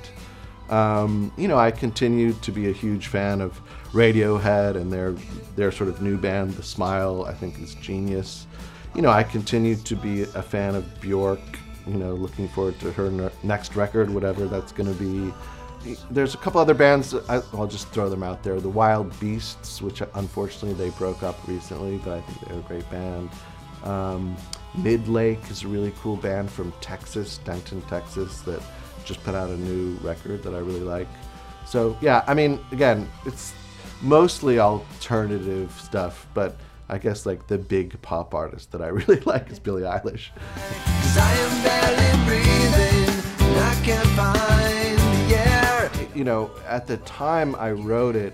Um, 0.69 1.31
you 1.37 1.47
know, 1.47 1.57
I 1.57 1.71
continue 1.71 2.33
to 2.33 2.51
be 2.51 2.69
a 2.69 2.73
huge 2.73 3.07
fan 3.07 3.41
of 3.41 3.59
Radiohead 3.91 4.75
and 4.75 4.91
their 4.91 5.15
their 5.55 5.71
sort 5.71 5.89
of 5.89 6.01
new 6.01 6.17
band, 6.17 6.53
The 6.53 6.63
Smile. 6.63 7.25
I 7.25 7.33
think 7.33 7.59
is 7.59 7.75
genius. 7.75 8.47
You 8.95 9.01
know, 9.01 9.09
I 9.09 9.23
continue 9.23 9.75
to 9.75 9.95
be 9.95 10.23
a 10.23 10.41
fan 10.41 10.75
of 10.75 11.01
Bjork. 11.01 11.39
You 11.85 11.93
know, 11.93 12.13
looking 12.13 12.47
forward 12.49 12.79
to 12.81 12.91
her 12.91 13.09
ne- 13.09 13.29
next 13.43 13.75
record, 13.75 14.09
whatever 14.09 14.45
that's 14.45 14.71
going 14.71 14.93
to 14.93 15.03
be. 15.03 15.33
There's 16.11 16.33
a 16.33 16.37
couple 16.37 16.59
other 16.59 16.73
bands. 16.73 17.13
I, 17.29 17.41
will 17.53 17.67
just 17.67 17.87
throw 17.89 18.09
them 18.09 18.23
out 18.23 18.43
there. 18.43 18.59
The 18.59 18.67
Wild 18.67 19.17
Beasts, 19.21 19.81
which 19.81 20.01
unfortunately 20.15 20.73
they 20.73 20.89
broke 20.97 21.23
up 21.23 21.47
recently, 21.47 21.97
but 21.99 22.17
I 22.17 22.21
think 22.21 22.41
they're 22.41 22.59
a 22.59 22.61
great 22.63 22.89
band. 22.89 23.29
Um, 23.83 24.35
Midlake 24.75 25.49
is 25.49 25.63
a 25.63 25.67
really 25.67 25.93
cool 26.01 26.17
band 26.17 26.51
from 26.51 26.73
Texas, 26.81 27.37
Denton, 27.39 27.81
Texas, 27.83 28.41
that 28.41 28.61
just 29.07 29.23
put 29.23 29.33
out 29.33 29.49
a 29.49 29.57
new 29.57 29.95
record 30.03 30.43
that 30.43 30.53
I 30.53 30.59
really 30.59 30.81
like. 30.81 31.07
So 31.65 31.97
yeah, 32.01 32.23
I 32.27 32.33
mean, 32.33 32.59
again, 32.71 33.09
it's 33.25 33.53
mostly 34.01 34.59
alternative 34.59 35.71
stuff, 35.81 36.27
but 36.33 36.57
I 36.89 36.97
guess 36.97 37.25
like 37.25 37.47
the 37.47 37.57
big 37.57 37.99
pop 38.01 38.33
artist 38.33 38.71
that 38.73 38.81
I 38.81 38.87
really 38.99 39.21
like 39.21 39.49
is 39.49 39.59
Billie 39.59 39.83
Eilish. 39.83 40.29
You 46.13 46.23
know, 46.23 46.51
at 46.67 46.87
the 46.87 46.97
time 47.05 47.55
I 47.55 47.71
wrote 47.71 48.15
it, 48.15 48.33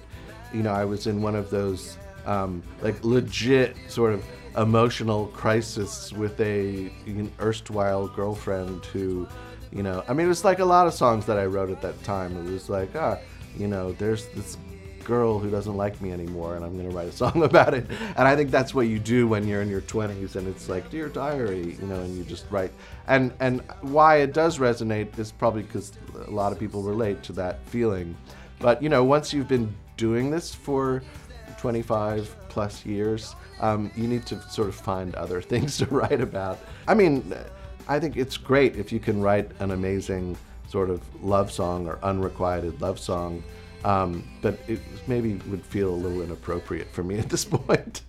you 0.54 0.64
know, 0.64 0.72
I 0.72 0.86
was 0.86 1.06
in 1.06 1.22
one 1.22 1.36
of 1.36 1.50
those 1.50 1.98
um, 2.26 2.64
like 2.82 3.04
legit 3.04 3.76
sort 3.88 4.14
of 4.14 4.24
emotional 4.58 5.28
crisis 5.28 6.14
with 6.14 6.40
a 6.40 6.92
an 7.06 7.32
erstwhile 7.40 8.08
girlfriend 8.08 8.86
who, 8.86 9.28
you 9.74 9.82
know, 9.82 10.04
I 10.08 10.14
mean, 10.14 10.26
it 10.26 10.30
was 10.30 10.46
like 10.46 10.60
a 10.60 10.66
lot 10.66 10.86
of 10.86 10.94
songs 10.94 11.26
that 11.26 11.38
I 11.38 11.46
wrote 11.46 11.72
at 11.72 11.82
that 11.82 12.02
time. 12.04 12.38
It 12.38 12.52
was 12.52 12.70
like, 12.70 12.96
ah, 12.96 13.18
you 13.58 13.68
know, 13.68 13.92
there's 13.94 14.28
this 14.28 14.58
girl 15.04 15.38
who 15.40 15.50
doesn't 15.50 15.76
like 15.76 16.00
me 16.02 16.12
anymore 16.12 16.56
and 16.56 16.64
I'm 16.64 16.78
going 16.78 16.90
to 16.90 16.96
write 16.96 17.08
a 17.08 17.12
song 17.24 17.44
about 17.44 17.74
it. 17.74 17.88
And 18.16 18.28
I 18.28 18.36
think 18.36 18.52
that's 18.52 18.74
what 18.74 18.88
you 18.88 19.00
do 19.00 19.28
when 19.28 19.48
you're 19.48 19.62
in 19.62 19.70
your 19.70 19.82
20s 19.82 20.36
and 20.36 20.48
it's 20.48 20.70
like 20.70 20.90
dear 20.90 21.10
diary, 21.10 21.76
you 21.80 21.88
know, 21.88 22.02
and 22.02 22.16
you 22.16 22.24
just 22.24 22.46
write. 22.52 22.72
And 23.08 23.34
and 23.40 23.62
why 23.82 24.18
it 24.18 24.34
does 24.34 24.60
resonate 24.60 25.18
is 25.18 25.32
probably 25.32 25.64
cuz 25.64 25.92
a 26.28 26.32
lot 26.32 26.52
of 26.52 26.60
people 26.60 26.84
relate 26.84 27.24
to 27.24 27.34
that 27.34 27.66
feeling. 27.66 28.16
But, 28.60 28.82
you 28.82 28.90
know, 28.90 29.04
once 29.04 29.34
you've 29.34 29.48
been 29.48 29.76
doing 29.98 30.30
this 30.30 30.54
for 30.54 31.02
25 31.58 32.34
plus 32.50 32.86
years, 32.86 33.36
um, 33.60 33.92
you 33.96 34.08
need 34.08 34.26
to 34.28 34.40
sort 34.50 34.70
of 34.70 34.76
find 34.76 35.16
other 35.16 35.42
things 35.52 35.78
to 35.78 35.86
write 35.88 36.22
about. 36.22 36.60
I 36.88 36.94
mean, 36.94 37.34
I 37.88 38.00
think 38.00 38.18
it's 38.18 38.38
great 38.38 38.76
if 38.76 38.92
you 38.92 39.00
can 39.00 39.22
write 39.22 39.52
an 39.60 39.72
amazing 39.72 40.38
sort 40.68 40.90
of 40.90 41.02
love 41.24 41.52
song 41.52 41.88
or 41.88 42.00
unrequited 42.04 42.82
love 42.82 43.00
song 43.00 43.44
um, 43.84 44.24
but 44.42 44.58
it 44.68 44.80
maybe 45.08 45.36
would 45.50 45.66
feel 45.66 45.90
a 45.90 45.96
little 45.96 46.22
inappropriate 46.22 46.90
for 46.92 47.04
me 47.04 47.20
at 47.20 47.30
this 47.30 47.46
point. 47.46 48.02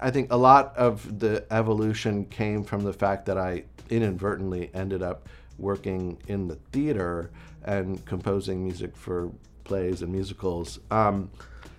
I 0.00 0.10
think 0.10 0.32
a 0.32 0.36
lot 0.36 0.76
of 0.76 1.18
the 1.18 1.44
evolution 1.50 2.24
came 2.26 2.64
from 2.64 2.84
the 2.84 2.92
fact 2.92 3.26
that 3.26 3.38
I 3.38 3.64
inadvertently 3.88 4.70
ended 4.74 5.02
up 5.02 5.28
working 5.58 6.18
in 6.26 6.48
the 6.48 6.56
theater 6.72 7.30
and 7.64 8.04
composing 8.06 8.64
music 8.64 8.96
for 8.96 9.30
plays 9.64 10.02
and 10.02 10.12
musicals. 10.12 10.78
Um, 10.90 11.30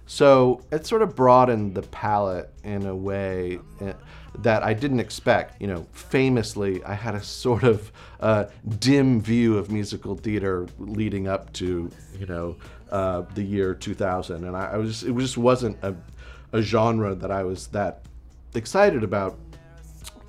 so 0.05 0.61
it 0.71 0.85
sort 0.85 1.01
of 1.01 1.15
broadened 1.15 1.73
the 1.73 1.81
palette 1.83 2.53
in 2.63 2.85
a 2.85 2.95
way 2.95 3.59
eh, 3.79 3.93
that 4.39 4.63
I 4.63 4.73
didn't 4.73 5.00
expect. 5.00 5.61
You 5.61 5.67
know, 5.67 5.88
famously, 5.91 6.83
I 6.83 6.93
had 6.93 7.15
a 7.15 7.23
sort 7.23 7.63
of 7.63 7.91
uh, 8.19 8.45
dim 8.79 9.21
view 9.21 9.57
of 9.57 9.71
musical 9.71 10.15
theater 10.15 10.67
leading 10.79 11.27
up 11.27 11.51
to, 11.53 11.91
you 12.19 12.25
know, 12.25 12.55
uh, 12.91 13.23
the 13.35 13.43
year 13.43 13.73
2000, 13.73 14.43
and 14.43 14.55
I, 14.55 14.71
I, 14.73 14.77
was 14.77 15.03
it 15.03 15.15
just 15.17 15.38
wasn't 15.38 15.77
a, 15.81 15.95
a 16.51 16.61
genre 16.61 17.15
that 17.15 17.31
I 17.31 17.43
was 17.43 17.67
that 17.67 18.01
excited 18.53 19.03
about 19.03 19.39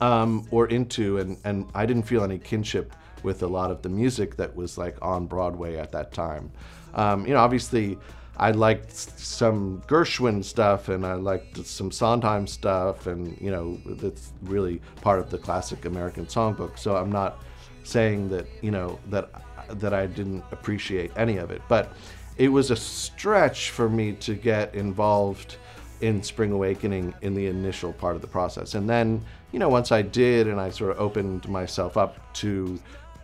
um, 0.00 0.46
or 0.50 0.68
into, 0.68 1.18
and 1.18 1.38
and 1.44 1.68
I 1.74 1.86
didn't 1.86 2.04
feel 2.04 2.22
any 2.22 2.38
kinship 2.38 2.94
with 3.22 3.42
a 3.42 3.46
lot 3.46 3.70
of 3.70 3.82
the 3.82 3.88
music 3.88 4.36
that 4.36 4.54
was 4.54 4.78
like 4.78 4.96
on 5.02 5.26
Broadway 5.26 5.76
at 5.76 5.92
that 5.92 6.12
time. 6.12 6.50
Um, 6.94 7.26
you 7.26 7.34
know, 7.34 7.40
obviously 7.40 7.98
I 8.36 8.50
liked 8.50 8.92
some 8.92 9.82
Gershwin 9.86 10.42
stuff 10.42 10.88
and 10.88 11.06
I 11.06 11.14
liked 11.14 11.64
some 11.66 11.90
Sondheim 11.90 12.46
stuff, 12.46 13.06
and 13.06 13.38
you 13.40 13.50
know 13.50 13.78
that's 13.86 14.32
really 14.42 14.80
part 15.00 15.20
of 15.20 15.30
the 15.30 15.38
classic 15.38 15.84
American 15.84 16.26
songbook. 16.26 16.78
So 16.78 16.96
I'm 16.96 17.12
not 17.12 17.42
saying 17.84 18.28
that 18.30 18.46
you 18.62 18.70
know 18.70 18.98
that 19.10 19.30
that 19.68 19.92
I 19.92 20.06
didn't 20.06 20.44
appreciate 20.50 21.12
any 21.16 21.36
of 21.36 21.50
it, 21.50 21.62
but 21.68 21.92
it 22.38 22.48
was 22.48 22.70
a 22.70 22.76
stretch 22.76 23.70
for 23.70 23.88
me 23.88 24.12
to 24.14 24.34
get 24.34 24.74
involved 24.74 25.56
in 26.00 26.22
Spring 26.22 26.50
Awakening 26.50 27.14
in 27.20 27.34
the 27.34 27.46
initial 27.46 27.92
part 27.92 28.16
of 28.16 28.22
the 28.22 28.28
process, 28.28 28.74
and 28.74 28.88
then 28.88 29.22
you 29.52 29.58
know 29.58 29.68
once 29.68 29.92
I 29.92 30.02
did 30.02 30.48
and 30.48 30.58
I 30.58 30.70
sort 30.70 30.90
of 30.92 30.98
opened 30.98 31.48
myself 31.48 31.96
up 31.96 32.32
to 32.34 32.80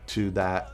to 0.09 0.31
that 0.33 0.73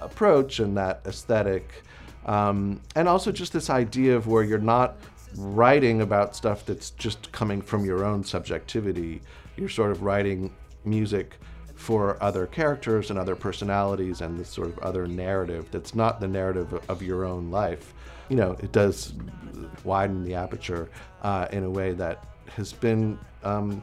approach 0.00 0.60
and 0.60 0.76
that 0.76 1.00
aesthetic 1.06 1.82
um, 2.30 2.80
and 2.94 3.08
also 3.08 3.32
just 3.32 3.52
this 3.52 3.68
idea 3.70 4.14
of 4.14 4.28
where 4.28 4.44
you're 4.44 4.58
not 4.58 4.96
writing 5.36 6.00
about 6.00 6.36
stuff 6.36 6.64
that's 6.64 6.90
just 6.90 7.32
coming 7.32 7.60
from 7.60 7.84
your 7.84 8.04
own 8.04 8.22
subjectivity. 8.22 9.20
You're 9.56 9.68
sort 9.68 9.90
of 9.90 10.02
writing 10.02 10.54
music 10.84 11.38
for 11.74 12.22
other 12.22 12.46
characters 12.46 13.10
and 13.10 13.18
other 13.18 13.34
personalities 13.34 14.20
and 14.20 14.38
this 14.38 14.48
sort 14.48 14.68
of 14.68 14.78
other 14.78 15.08
narrative 15.08 15.66
that's 15.72 15.92
not 15.92 16.20
the 16.20 16.28
narrative 16.28 16.72
of 16.88 17.02
your 17.02 17.24
own 17.24 17.50
life. 17.50 17.94
You 18.28 18.36
know, 18.36 18.52
it 18.60 18.70
does 18.70 19.12
widen 19.82 20.22
the 20.22 20.34
aperture 20.36 20.88
uh, 21.22 21.48
in 21.50 21.64
a 21.64 21.70
way 21.70 21.94
that 21.94 22.24
has 22.54 22.72
been 22.72 23.18
um, 23.42 23.82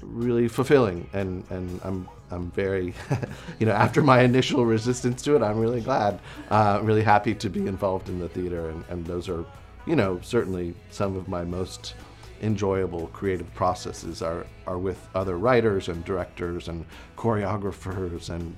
really 0.00 0.46
fulfilling, 0.46 1.08
and 1.12 1.42
and 1.50 1.80
I'm 1.82 2.08
I'm 2.32 2.50
very, 2.50 2.94
you 3.58 3.66
know, 3.66 3.72
after 3.72 4.02
my 4.02 4.22
initial 4.22 4.64
resistance 4.64 5.22
to 5.22 5.36
it, 5.36 5.42
I'm 5.42 5.58
really 5.58 5.80
glad, 5.80 6.20
uh, 6.50 6.80
really 6.82 7.02
happy 7.02 7.34
to 7.34 7.50
be 7.50 7.66
involved 7.66 8.08
in 8.08 8.18
the 8.18 8.28
theater, 8.28 8.70
and, 8.70 8.84
and 8.88 9.06
those 9.06 9.28
are, 9.28 9.44
you 9.86 9.96
know, 9.96 10.18
certainly 10.22 10.74
some 10.90 11.16
of 11.16 11.28
my 11.28 11.44
most 11.44 11.94
enjoyable 12.42 13.06
creative 13.08 13.52
processes 13.54 14.20
are, 14.20 14.46
are 14.66 14.78
with 14.78 15.08
other 15.14 15.38
writers 15.38 15.88
and 15.88 16.04
directors 16.04 16.68
and 16.68 16.84
choreographers 17.16 18.30
and 18.30 18.56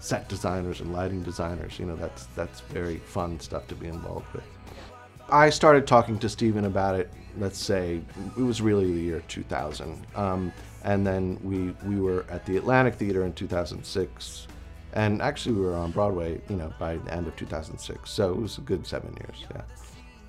set 0.00 0.28
designers 0.28 0.80
and 0.80 0.92
lighting 0.92 1.22
designers. 1.22 1.78
You 1.78 1.86
know, 1.86 1.96
that's 1.96 2.26
that's 2.36 2.60
very 2.60 2.98
fun 2.98 3.38
stuff 3.40 3.66
to 3.68 3.74
be 3.74 3.88
involved 3.88 4.32
with. 4.32 4.44
I 5.30 5.50
started 5.50 5.86
talking 5.86 6.18
to 6.20 6.28
Steven 6.28 6.64
about 6.64 6.94
it. 6.94 7.12
Let's 7.36 7.58
say 7.58 8.00
it 8.36 8.40
was 8.40 8.62
really 8.62 8.90
the 8.92 9.00
year 9.00 9.22
2000, 9.28 10.06
um, 10.16 10.52
and 10.88 11.06
then 11.06 11.38
we 11.42 11.74
we 11.86 12.00
were 12.00 12.24
at 12.30 12.46
the 12.46 12.56
Atlantic 12.56 12.94
Theater 12.94 13.26
in 13.26 13.34
2006, 13.34 14.48
and 14.94 15.20
actually 15.20 15.54
we 15.54 15.60
were 15.60 15.76
on 15.76 15.90
Broadway, 15.90 16.40
you 16.48 16.56
know, 16.56 16.72
by 16.78 16.96
the 16.96 17.12
end 17.12 17.26
of 17.26 17.36
2006. 17.36 18.10
So 18.10 18.30
it 18.30 18.40
was 18.40 18.56
a 18.56 18.62
good 18.62 18.86
seven 18.86 19.14
years. 19.20 19.44
Yeah. 19.54 19.62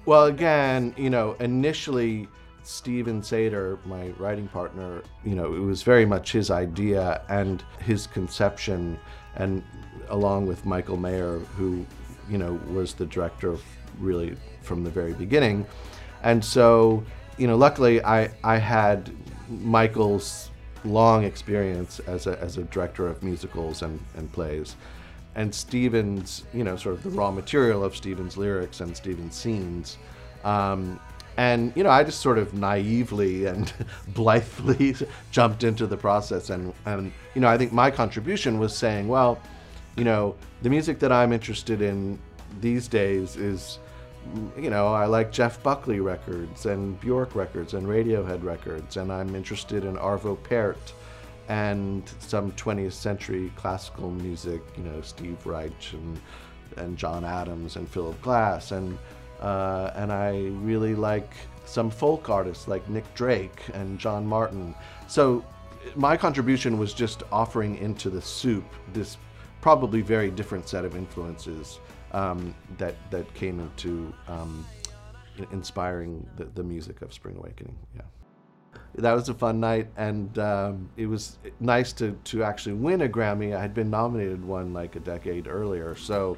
Well, 0.06 0.26
again, 0.26 0.94
you 0.98 1.10
know, 1.10 1.38
initially 1.40 2.28
Steven 2.64 3.22
Sater, 3.22 3.84
my 3.86 4.10
writing 4.18 4.50
partner, 4.50 5.02
you 5.24 5.34
know, 5.34 5.54
it 5.54 5.60
was 5.60 5.82
very 5.82 6.06
much 6.06 6.34
his 6.34 6.52
idea 6.52 7.22
and 7.30 7.64
his 7.80 8.06
conception, 8.06 9.00
and 9.38 9.64
along 10.10 10.46
with 10.46 10.66
Michael 10.66 10.98
Mayer, 10.98 11.40
who, 11.56 11.86
you 12.30 12.38
know, 12.38 12.60
was 12.70 12.94
the 12.94 13.06
director 13.06 13.56
really 13.98 14.36
from 14.62 14.84
the 14.84 14.90
very 14.90 15.14
beginning. 15.14 15.66
And 16.22 16.44
so, 16.44 17.02
you 17.40 17.48
know, 17.48 17.58
luckily 17.58 18.04
I, 18.04 18.30
I 18.44 18.58
had 18.58 19.12
Michael's 19.50 20.50
long 20.84 21.24
experience 21.24 22.00
as 22.02 22.28
a, 22.28 22.40
as 22.40 22.58
a 22.58 22.64
director 22.64 23.08
of 23.08 23.24
musicals 23.24 23.82
and, 23.82 24.00
and 24.16 24.32
plays. 24.32 24.76
And 25.36 25.54
Steven's, 25.54 26.44
you 26.54 26.64
know, 26.64 26.76
sort 26.76 26.96
of 26.96 27.04
the 27.04 27.10
raw 27.10 27.32
material 27.32 27.84
of 27.84 27.96
Steven's 27.96 28.38
lyrics 28.38 28.82
and 28.82 28.96
Steven's 28.96 29.36
scenes. 29.36 29.98
Um, 30.44 31.00
and 31.38 31.72
you 31.74 31.84
know, 31.84 31.90
I 31.90 32.04
just 32.04 32.20
sort 32.20 32.38
of 32.38 32.54
naively 32.54 33.46
and 33.46 33.72
blithely 34.10 34.96
jumped 35.32 35.64
into 35.64 35.88
the 35.88 35.96
process, 35.96 36.50
and 36.50 36.74
and 36.86 37.14
you 37.34 37.40
know, 37.40 37.48
I 37.48 37.58
think 37.58 37.72
my 37.72 37.90
contribution 37.90 38.60
was 38.60 38.76
saying, 38.76 39.08
well, 39.08 39.40
you 39.96 40.04
know, 40.04 40.36
the 40.64 40.70
music 40.70 41.00
that 41.00 41.14
I'm 41.14 41.32
interested 41.32 41.82
in 41.82 42.20
these 42.60 42.90
days 42.90 43.38
is, 43.38 43.80
you 44.58 44.70
know, 44.70 44.88
I 44.88 45.06
like 45.06 45.32
Jeff 45.32 45.62
Buckley 45.64 46.00
records 46.00 46.66
and 46.66 47.00
Bjork 47.00 47.36
records 47.36 47.74
and 47.74 47.88
Radiohead 47.88 48.44
records, 48.44 48.98
and 48.98 49.12
I'm 49.12 49.36
interested 49.36 49.86
in 49.86 49.96
Arvo 49.96 50.42
Pärt 50.44 50.94
and 51.48 52.04
some 52.20 52.52
20th 52.52 52.94
century 52.94 53.52
classical 53.56 54.12
music, 54.12 54.62
you 54.78 54.84
know, 54.84 55.02
Steve 55.02 55.46
Reich 55.46 55.94
and 55.94 56.20
and 56.78 56.98
John 56.98 57.26
Adams 57.26 57.76
and 57.76 57.90
Philip 57.90 58.22
Glass 58.22 58.72
and 58.72 58.98
uh, 59.42 59.92
and 59.96 60.12
I 60.12 60.52
really 60.62 60.96
like 60.96 61.32
some 61.66 61.90
folk 61.90 62.30
artists 62.30 62.68
like 62.68 62.88
Nick 62.90 63.12
Drake 63.14 63.62
and 63.74 63.98
John 63.98 64.26
Martyn. 64.26 64.76
So 65.08 65.46
my 65.96 66.18
contribution 66.18 66.78
was 66.78 66.94
just 66.94 67.24
offering 67.32 67.78
into 67.78 68.10
the 68.10 68.22
soup 68.22 68.66
this 68.94 69.18
probably 69.62 70.02
very 70.02 70.30
different 70.32 70.68
set 70.68 70.86
of 70.86 70.96
influences 70.96 71.80
um, 72.12 72.56
that 72.78 72.96
that 73.12 73.34
came 73.34 73.60
into 73.60 74.14
um, 74.28 74.66
inspiring 75.52 76.26
the, 76.36 76.46
the 76.46 76.64
music 76.64 77.02
of 77.02 77.14
Spring 77.14 77.38
Awakening. 77.38 77.78
Yeah. 77.96 78.02
That 78.96 79.14
was 79.14 79.30
a 79.30 79.34
fun 79.34 79.60
night, 79.60 79.88
and 79.98 80.38
um, 80.40 80.90
it 80.98 81.06
was 81.06 81.38
nice 81.60 81.94
to, 81.94 82.18
to 82.26 82.44
actually 82.44 82.74
win 82.74 83.02
a 83.02 83.08
Grammy. 83.08 83.56
I 83.56 83.62
had 83.62 83.74
been 83.74 83.90
nominated 83.90 84.44
one 84.44 84.74
like 84.74 84.96
a 84.96 85.00
decade 85.00 85.48
earlier, 85.48 85.96
so 85.96 86.38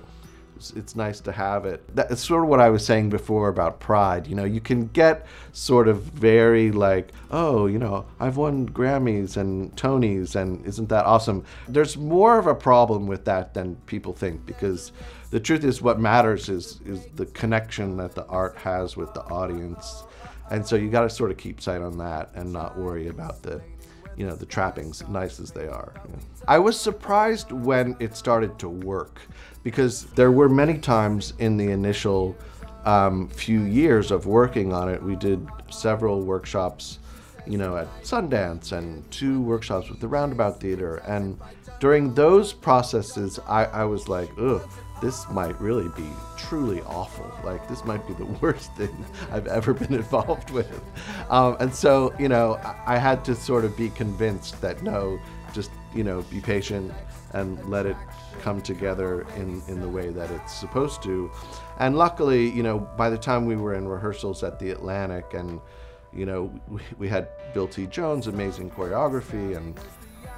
it's, 0.70 0.96
nice 0.96 1.20
to 1.22 1.32
have 1.32 1.66
it. 1.66 1.84
That's 1.96 2.24
sort 2.24 2.44
of 2.44 2.50
what 2.50 2.60
I 2.60 2.70
was 2.70 2.86
saying 2.86 3.10
before 3.10 3.50
about 3.50 3.80
pride. 3.80 4.28
You 4.28 4.36
know, 4.36 4.44
you 4.44 4.62
can 4.62 4.88
get 4.88 5.26
sort 5.52 5.88
of 5.88 6.04
very 6.04 6.72
like, 6.72 7.12
oh, 7.32 7.66
you 7.66 7.80
know, 7.80 8.06
I've 8.20 8.38
won 8.38 8.70
Grammys 8.70 9.38
and 9.38 9.76
Tonys, 9.76 10.36
and 10.36 10.64
isn't 10.66 10.90
that 10.90 11.06
awesome? 11.06 11.44
There's 11.68 11.98
more 11.98 12.38
of 12.38 12.46
a 12.46 12.54
problem 12.54 13.08
with 13.08 13.26
that 13.26 13.54
than 13.54 13.78
people 13.88 14.14
think 14.14 14.46
because 14.46 14.92
the 15.32 15.40
truth 15.40 15.64
is, 15.64 15.82
what 15.82 16.00
matters 16.00 16.50
is 16.50 16.82
is 16.86 17.08
the 17.16 17.26
connection 17.26 17.98
that 17.98 18.14
the 18.14 18.26
art 18.28 18.56
has 18.58 18.96
with 18.96 19.14
the 19.14 19.24
audience, 19.24 20.04
and 20.52 20.66
so 20.66 20.76
you 20.76 20.90
got 20.90 21.02
to 21.02 21.10
sort 21.10 21.32
of 21.32 21.38
keep 21.38 21.62
sight 21.62 21.82
on 21.82 21.98
that 21.98 22.32
and 22.36 22.52
not 22.52 22.78
worry 22.78 23.08
about 23.08 23.42
the 23.42 23.62
you 24.18 24.26
know 24.26 24.36
the 24.36 24.46
trappings 24.46 25.08
nice 25.08 25.40
as 25.40 25.52
they 25.52 25.68
are 25.68 25.94
i 26.48 26.60
was 26.60 26.80
surprised 26.80 27.52
when 27.52 27.96
it 28.00 28.16
started 28.16 28.58
to 28.60 28.68
work 28.68 29.22
because 29.64 30.06
there 30.16 30.32
were 30.32 30.50
many 30.50 30.78
times 30.78 31.34
in 31.40 31.58
the 31.58 31.72
initial 31.72 32.36
um, 32.86 33.28
few 33.30 33.62
years 33.62 34.12
of 34.12 34.26
working 34.26 34.74
on 34.74 34.90
it, 34.90 35.02
we 35.02 35.16
did 35.16 35.48
several 35.70 36.22
workshops, 36.22 37.00
you 37.46 37.58
know, 37.58 37.78
at 37.78 37.88
Sundance 38.04 38.72
and 38.72 39.10
two 39.12 39.42
workshops 39.42 39.90
with 39.90 40.00
the 40.00 40.08
Roundabout 40.08 40.60
Theater. 40.60 40.98
And 41.08 41.40
during 41.80 42.14
those 42.14 42.54
processes, 42.54 43.40
I, 43.48 43.66
I 43.66 43.84
was 43.86 44.08
like, 44.08 44.30
ugh, 44.40 44.68
this 45.02 45.30
might 45.30 45.60
really 45.60 45.90
be 45.96 46.10
truly 46.52 46.82
awful. 46.82 47.32
Like, 47.46 47.66
this 47.70 47.86
might 47.86 48.06
be 48.06 48.14
the 48.14 48.26
worst 48.42 48.76
thing 48.76 49.06
I've 49.32 49.48
ever 49.48 49.74
been 49.74 49.94
involved 49.94 50.50
with. 50.50 50.82
Um, 51.30 51.56
and 51.62 51.74
so, 51.74 52.14
you 52.20 52.28
know, 52.28 52.60
I, 52.86 52.98
had 52.98 53.24
to 53.24 53.36
sort 53.36 53.64
of 53.64 53.78
be 53.78 53.90
convinced 53.92 54.60
that 54.60 54.84
no, 54.84 55.18
just, 55.54 55.72
you 55.96 56.04
know, 56.04 56.24
be 56.24 56.42
patient 56.42 56.92
and 57.32 57.58
let 57.70 57.86
it 57.86 57.96
come 58.42 58.62
together 58.62 59.26
in, 59.38 59.62
in 59.70 59.80
the 59.80 59.88
way 59.88 60.10
that 60.10 60.30
it's 60.30 60.54
supposed 60.54 61.02
to. 61.04 61.32
And 61.80 61.98
luckily, 61.98 62.50
you 62.50 62.64
know, 62.64 62.80
by 62.98 63.10
the 63.10 63.18
time 63.18 63.46
we 63.46 63.56
were 63.56 63.76
in 63.76 63.88
rehearsals 63.88 64.44
at 64.44 64.60
the 64.60 64.72
Atlantic 64.72 65.34
and, 65.34 65.62
you 66.12 66.26
know, 66.26 66.52
we, 66.68 66.82
we 66.98 67.08
had 67.08 67.30
Bill 67.54 67.70
T. 67.70 67.88
Jones, 67.88 68.28
amazing 68.28 68.72
choreography, 68.72 69.56
and, 69.56 69.80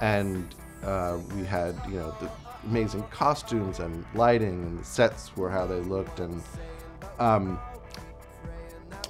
and 0.00 0.54
uh, 0.84 1.18
we 1.34 1.44
had, 1.44 1.74
you 1.88 1.96
know, 1.96 2.14
the 2.20 2.30
amazing 2.66 3.02
costumes 3.10 3.80
and 3.80 4.04
lighting, 4.14 4.62
and 4.62 4.78
the 4.78 4.84
sets 4.84 5.36
were 5.36 5.50
how 5.50 5.66
they 5.66 5.80
looked. 5.80 6.20
And, 6.20 6.42
um, 7.18 7.58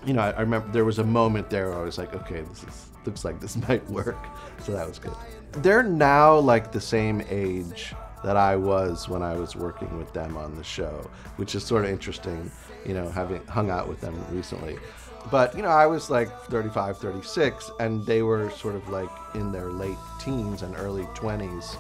you 0.05 0.13
know, 0.13 0.23
I, 0.23 0.31
I 0.31 0.41
remember 0.41 0.69
there 0.73 0.85
was 0.85 0.99
a 0.99 1.05
moment 1.05 1.51
there 1.51 1.71
where 1.71 1.79
I 1.79 1.83
was 1.83 1.99
like, 1.99 2.15
okay, 2.15 2.43
this 2.43 2.63
is, 2.65 2.91
looks 3.05 3.25
like 3.25 3.41
this 3.41 3.57
might 3.69 3.89
work. 3.89 4.19
So 4.61 4.73
that 4.73 4.87
was 4.87 4.99
good. 4.99 5.15
They're 5.53 5.83
now 5.83 6.39
like 6.39 6.73
the 6.73 6.81
same 6.81 7.23
age 7.29 7.95
that 8.25 8.37
I 8.37 8.57
was 8.57 9.09
when 9.09 9.23
I 9.23 9.37
was 9.37 9.55
working 9.55 9.99
with 9.99 10.13
them 10.15 10.37
on 10.37 10.55
the 10.55 10.65
show, 10.65 11.11
which 11.37 11.55
is 11.55 11.63
sort 11.63 11.85
of 11.85 11.91
interesting, 11.91 12.51
you 12.87 12.95
know, 12.95 13.09
having 13.11 13.45
hung 13.47 13.71
out 13.71 13.87
with 13.87 14.01
them 14.01 14.15
recently. 14.31 14.79
But, 15.31 15.55
you 15.57 15.63
know, 15.63 15.69
I 15.69 15.87
was 15.87 16.11
like 16.11 16.31
35, 16.43 16.99
36, 16.99 17.71
and 17.81 18.05
they 18.05 18.23
were 18.23 18.51
sort 18.51 18.75
of 18.75 18.89
like 18.89 19.09
in 19.35 19.53
their 19.53 19.71
late 19.71 19.99
teens 20.21 20.63
and 20.63 20.77
early 20.77 21.05
20s. 21.15 21.77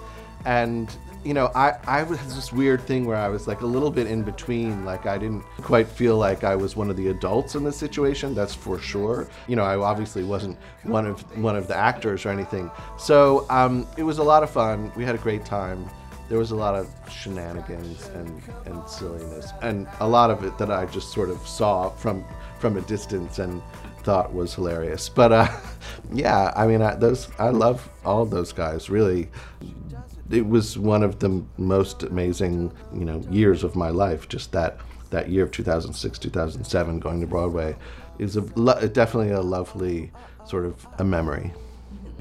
And, 0.47 0.95
you 1.25 1.33
know, 1.33 1.51
I, 1.55 1.75
I 1.87 2.03
was 2.03 2.19
this 2.35 2.53
weird 2.53 2.83
thing 2.83 3.07
where 3.07 3.17
I 3.17 3.29
was 3.29 3.49
like 3.49 3.63
a 3.63 3.67
little 3.67 3.91
bit 3.91 4.07
in 4.07 4.23
between. 4.23 4.85
Like, 4.85 5.07
I 5.07 5.17
didn't 5.17 5.43
quite 5.63 5.89
feel 5.89 6.19
like 6.19 6.45
I 6.45 6.55
was 6.55 6.77
one 6.77 6.91
of 6.91 6.97
the 6.97 7.09
adults 7.09 7.55
in 7.55 7.65
the 7.65 7.73
situation, 7.73 8.35
that's 8.35 8.55
for 8.55 8.79
sure. 8.79 9.27
You 9.49 9.57
know, 9.57 9.65
I 9.65 9.77
obviously 9.77 10.23
wasn't 10.23 10.59
one 10.83 11.07
of 11.07 11.21
one 11.39 11.57
of 11.57 11.67
the 11.67 11.77
actors 11.77 12.27
or 12.27 12.29
anything. 12.29 12.71
So 12.99 13.47
um, 13.49 13.87
it 13.97 14.03
was 14.03 14.19
a 14.19 14.23
lot 14.23 14.43
of 14.43 14.51
fun. 14.51 14.93
We 14.97 15.05
had 15.05 15.15
a 15.15 15.19
great 15.19 15.47
time 15.47 15.89
there 16.29 16.39
was 16.39 16.51
a 16.51 16.57
lot 16.57 16.75
of 16.75 16.89
shenanigans 17.11 18.09
and, 18.15 18.43
and 18.67 18.89
silliness, 18.89 19.53
and 19.63 19.87
a 20.01 20.09
lot 20.09 20.31
of 20.31 20.45
it 20.45 20.57
that 20.59 20.71
I 20.71 20.87
just 20.87 21.13
sort 21.13 21.31
of 21.31 21.47
saw 21.47 21.91
from 21.91 22.25
from 22.59 22.77
a 22.77 22.81
distance 22.83 23.39
and 23.39 23.63
thought 24.03 24.33
was 24.33 24.55
hilarious. 24.55 25.09
But 25.09 25.33
uh, 25.33 25.49
yeah, 26.13 26.53
I 26.57 26.67
mean, 26.67 26.83
I, 26.83 26.95
those 26.95 27.29
I 27.39 27.51
love 27.51 27.89
all 28.05 28.25
those 28.25 28.53
guys. 28.53 28.89
Really, 28.89 29.29
it 30.31 30.47
was 30.47 30.79
one 30.79 31.03
of 31.03 31.19
the 31.19 31.45
most 31.59 32.03
amazing 32.03 32.73
you 32.95 33.05
know 33.05 33.23
years 33.31 33.65
of 33.65 33.77
my 33.77 33.91
life. 33.91 34.29
Just 34.29 34.53
that 34.53 34.79
that 35.11 35.29
year 35.29 35.45
of 35.45 35.51
2006, 35.51 36.19
2007, 36.19 36.99
going 36.99 37.21
to 37.21 37.27
Broadway 37.27 37.77
is 38.19 38.37
a 38.37 38.43
definitely 38.89 39.31
a 39.31 39.41
lovely 39.41 40.11
sort 40.47 40.65
of 40.65 40.87
a 40.99 41.05
memory. 41.05 41.53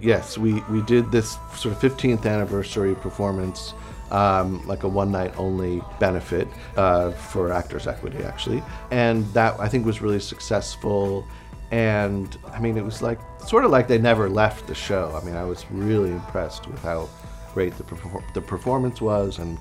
Yes, 0.01 0.37
we, 0.37 0.61
we 0.63 0.81
did 0.81 1.11
this 1.11 1.37
sort 1.55 1.75
of 1.75 1.79
15th 1.79 2.25
anniversary 2.25 2.95
performance 2.95 3.73
um, 4.13 4.65
like 4.67 4.83
a 4.83 4.87
one 4.87 5.11
night 5.11 5.33
only 5.37 5.81
benefit 5.99 6.47
uh, 6.77 7.11
for 7.11 7.51
Actors 7.51 7.87
Equity, 7.87 8.23
actually. 8.23 8.63
And 8.91 9.25
that 9.33 9.59
I 9.59 9.67
think 9.67 9.85
was 9.85 10.01
really 10.01 10.19
successful. 10.19 11.27
And 11.71 12.37
I 12.51 12.59
mean, 12.59 12.77
it 12.77 12.85
was 12.85 13.01
like 13.01 13.19
sort 13.45 13.65
of 13.65 13.71
like 13.71 13.87
they 13.87 13.97
never 13.97 14.29
left 14.29 14.67
the 14.67 14.75
show. 14.75 15.19
I 15.19 15.25
mean, 15.25 15.35
I 15.35 15.43
was 15.43 15.65
really 15.71 16.11
impressed 16.11 16.67
with 16.67 16.81
how 16.83 17.09
great 17.53 17.75
the, 17.77 17.83
perfor- 17.83 18.33
the 18.33 18.41
performance 18.41 19.01
was, 19.01 19.39
and 19.39 19.57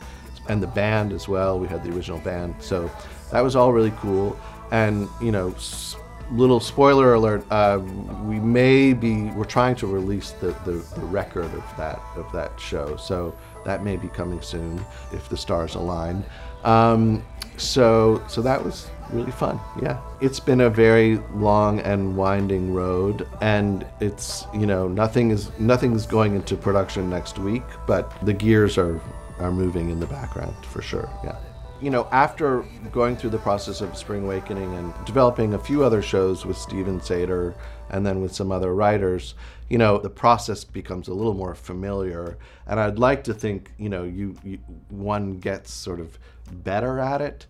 and 0.49 0.63
the 0.63 0.67
band 0.67 1.13
as 1.13 1.27
well. 1.27 1.59
We 1.59 1.67
had 1.67 1.83
the 1.83 1.91
original 1.95 2.19
band, 2.19 2.55
so 2.61 2.91
that 3.31 3.41
was 3.41 3.57
all 3.57 3.73
really 3.73 3.93
cool. 4.01 4.39
And 4.71 5.09
you 5.21 5.33
know, 5.33 5.55
little 6.33 6.61
spoiler 6.61 7.15
alert: 7.15 7.45
uh, 7.51 7.81
we 8.25 8.41
may 8.41 8.93
be 8.93 9.25
we're 9.31 9.45
trying 9.45 9.77
to 9.77 9.87
release 9.87 10.33
the, 10.33 10.49
the, 10.65 10.85
the 10.99 11.07
record 11.07 11.53
of 11.55 11.65
that 11.77 12.01
of 12.17 12.31
that 12.33 12.59
show, 12.59 12.97
so 12.97 13.35
that 13.65 13.85
may 13.85 13.97
be 13.97 14.09
coming 14.09 14.41
soon 14.41 14.85
if 15.13 15.29
the 15.29 15.37
stars 15.37 15.75
align. 15.75 16.25
Um, 16.65 17.25
so 17.57 18.23
so 18.29 18.43
that 18.43 18.65
was 18.65 18.89
really 19.11 19.33
fun. 19.33 19.61
Yeah, 19.81 20.01
it's 20.21 20.41
been 20.41 20.63
a 20.63 20.71
very 20.71 21.19
long 21.35 21.81
and 21.81 22.17
winding 22.17 22.73
road, 22.73 23.29
and 23.41 23.87
it's 24.01 24.47
you 24.55 24.67
know 24.67 24.89
nothing 24.89 25.31
is 25.31 25.51
nothing's 25.59 26.07
going 26.07 26.35
into 26.35 26.57
production 26.57 27.11
next 27.11 27.39
week, 27.39 27.65
but 27.87 28.13
the 28.25 28.33
gears 28.33 28.79
are 28.79 29.01
are 29.39 29.53
moving 29.53 29.91
in 29.91 30.01
the 30.01 30.07
background 30.07 30.55
for 30.67 30.83
sure. 30.83 31.11
Yeah. 31.25 31.37
You 31.83 31.91
know, 31.91 32.07
after 32.13 32.65
going 32.93 33.17
through 33.17 33.31
the 33.31 33.39
process 33.39 33.81
of 33.81 33.97
Spring 33.97 34.23
Awakening 34.25 34.73
and 34.77 34.95
developing 35.05 35.55
a 35.55 35.59
few 35.59 35.83
other 35.83 36.01
shows 36.01 36.47
with 36.47 36.57
Steven 36.57 37.01
Sater 37.01 37.55
and 37.91 38.07
then 38.07 38.23
with 38.23 38.33
some 38.33 38.53
other 38.53 38.73
writers, 38.73 39.35
you 39.69 39.79
know, 39.79 39.99
the 39.99 40.09
process 40.09 40.63
becomes 40.63 41.09
a 41.09 41.15
little 41.15 41.35
more 41.35 41.57
familiar. 41.57 42.39
And 42.69 42.79
I'd 42.79 43.01
like 43.01 43.25
to 43.25 43.35
think, 43.35 43.73
you 43.79 43.89
know, 43.89 44.05
you, 44.05 44.37
you 44.45 44.59
one 44.91 45.41
gets 45.41 45.73
sort 45.73 45.99
of 45.99 46.21
better 46.53 47.01
at 47.01 47.21
it 47.21 47.47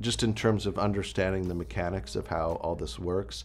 just 0.00 0.22
in 0.22 0.34
terms 0.34 0.66
of 0.66 0.78
understanding 0.78 1.48
the 1.48 1.54
mechanics 1.54 2.16
of 2.16 2.26
how 2.26 2.58
all 2.60 2.74
this 2.74 2.98
works. 2.98 3.44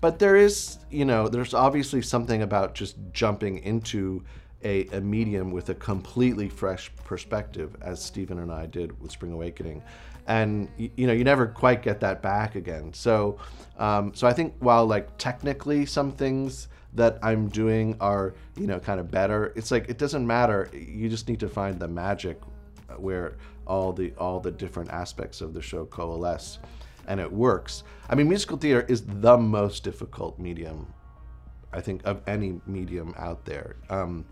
But 0.00 0.18
there 0.18 0.34
is, 0.34 0.78
you 0.90 1.04
know, 1.04 1.28
there's 1.28 1.54
obviously 1.54 2.02
something 2.02 2.42
about 2.42 2.74
just 2.74 2.96
jumping 3.12 3.58
into 3.58 4.24
a, 4.64 4.86
a 4.88 5.00
medium 5.00 5.50
with 5.50 5.70
a 5.70 5.74
completely 5.74 6.48
fresh 6.48 6.90
perspective, 7.04 7.76
as 7.80 8.02
Steven 8.02 8.38
and 8.40 8.52
I 8.52 8.66
did 8.66 9.00
with 9.00 9.10
Spring 9.10 9.32
Awakening. 9.32 9.82
And 10.26 10.68
you 10.76 11.06
know, 11.06 11.12
you 11.12 11.24
never 11.24 11.46
quite 11.46 11.82
get 11.82 12.00
that 12.00 12.22
back 12.22 12.54
again. 12.54 12.92
So, 12.92 13.38
um, 13.78 14.14
so 14.14 14.26
I 14.26 14.32
think 14.32 14.54
while 14.60 14.86
like 14.86 15.16
technically 15.18 15.86
some 15.86 16.12
things 16.12 16.68
that 16.92 17.18
I'm 17.22 17.48
doing 17.48 17.96
are 18.00 18.34
you 18.56 18.66
know 18.66 18.78
kind 18.78 19.00
of 19.00 19.10
better, 19.10 19.52
it's 19.56 19.70
like 19.70 19.88
it 19.88 19.98
doesn't 19.98 20.26
matter. 20.26 20.70
You 20.72 21.08
just 21.08 21.28
need 21.28 21.40
to 21.40 21.48
find 21.48 21.80
the 21.80 21.88
magic 21.88 22.40
where 22.96 23.38
all 23.66 23.92
the 23.92 24.12
all 24.18 24.40
the 24.40 24.50
different 24.50 24.90
aspects 24.90 25.40
of 25.40 25.54
the 25.54 25.62
show 25.62 25.86
coalesce 25.86 26.58
and 27.10 27.20
it 27.20 27.30
works. 27.30 27.82
I 28.08 28.14
mean, 28.14 28.28
musical 28.28 28.56
theater 28.56 28.86
is 28.88 29.02
the 29.04 29.36
most 29.36 29.82
difficult 29.82 30.38
medium, 30.38 30.92
I 31.72 31.80
think, 31.80 32.02
of 32.04 32.22
any 32.26 32.60
medium 32.66 33.14
out 33.18 33.44
there. 33.44 33.76
Um, 33.88 34.24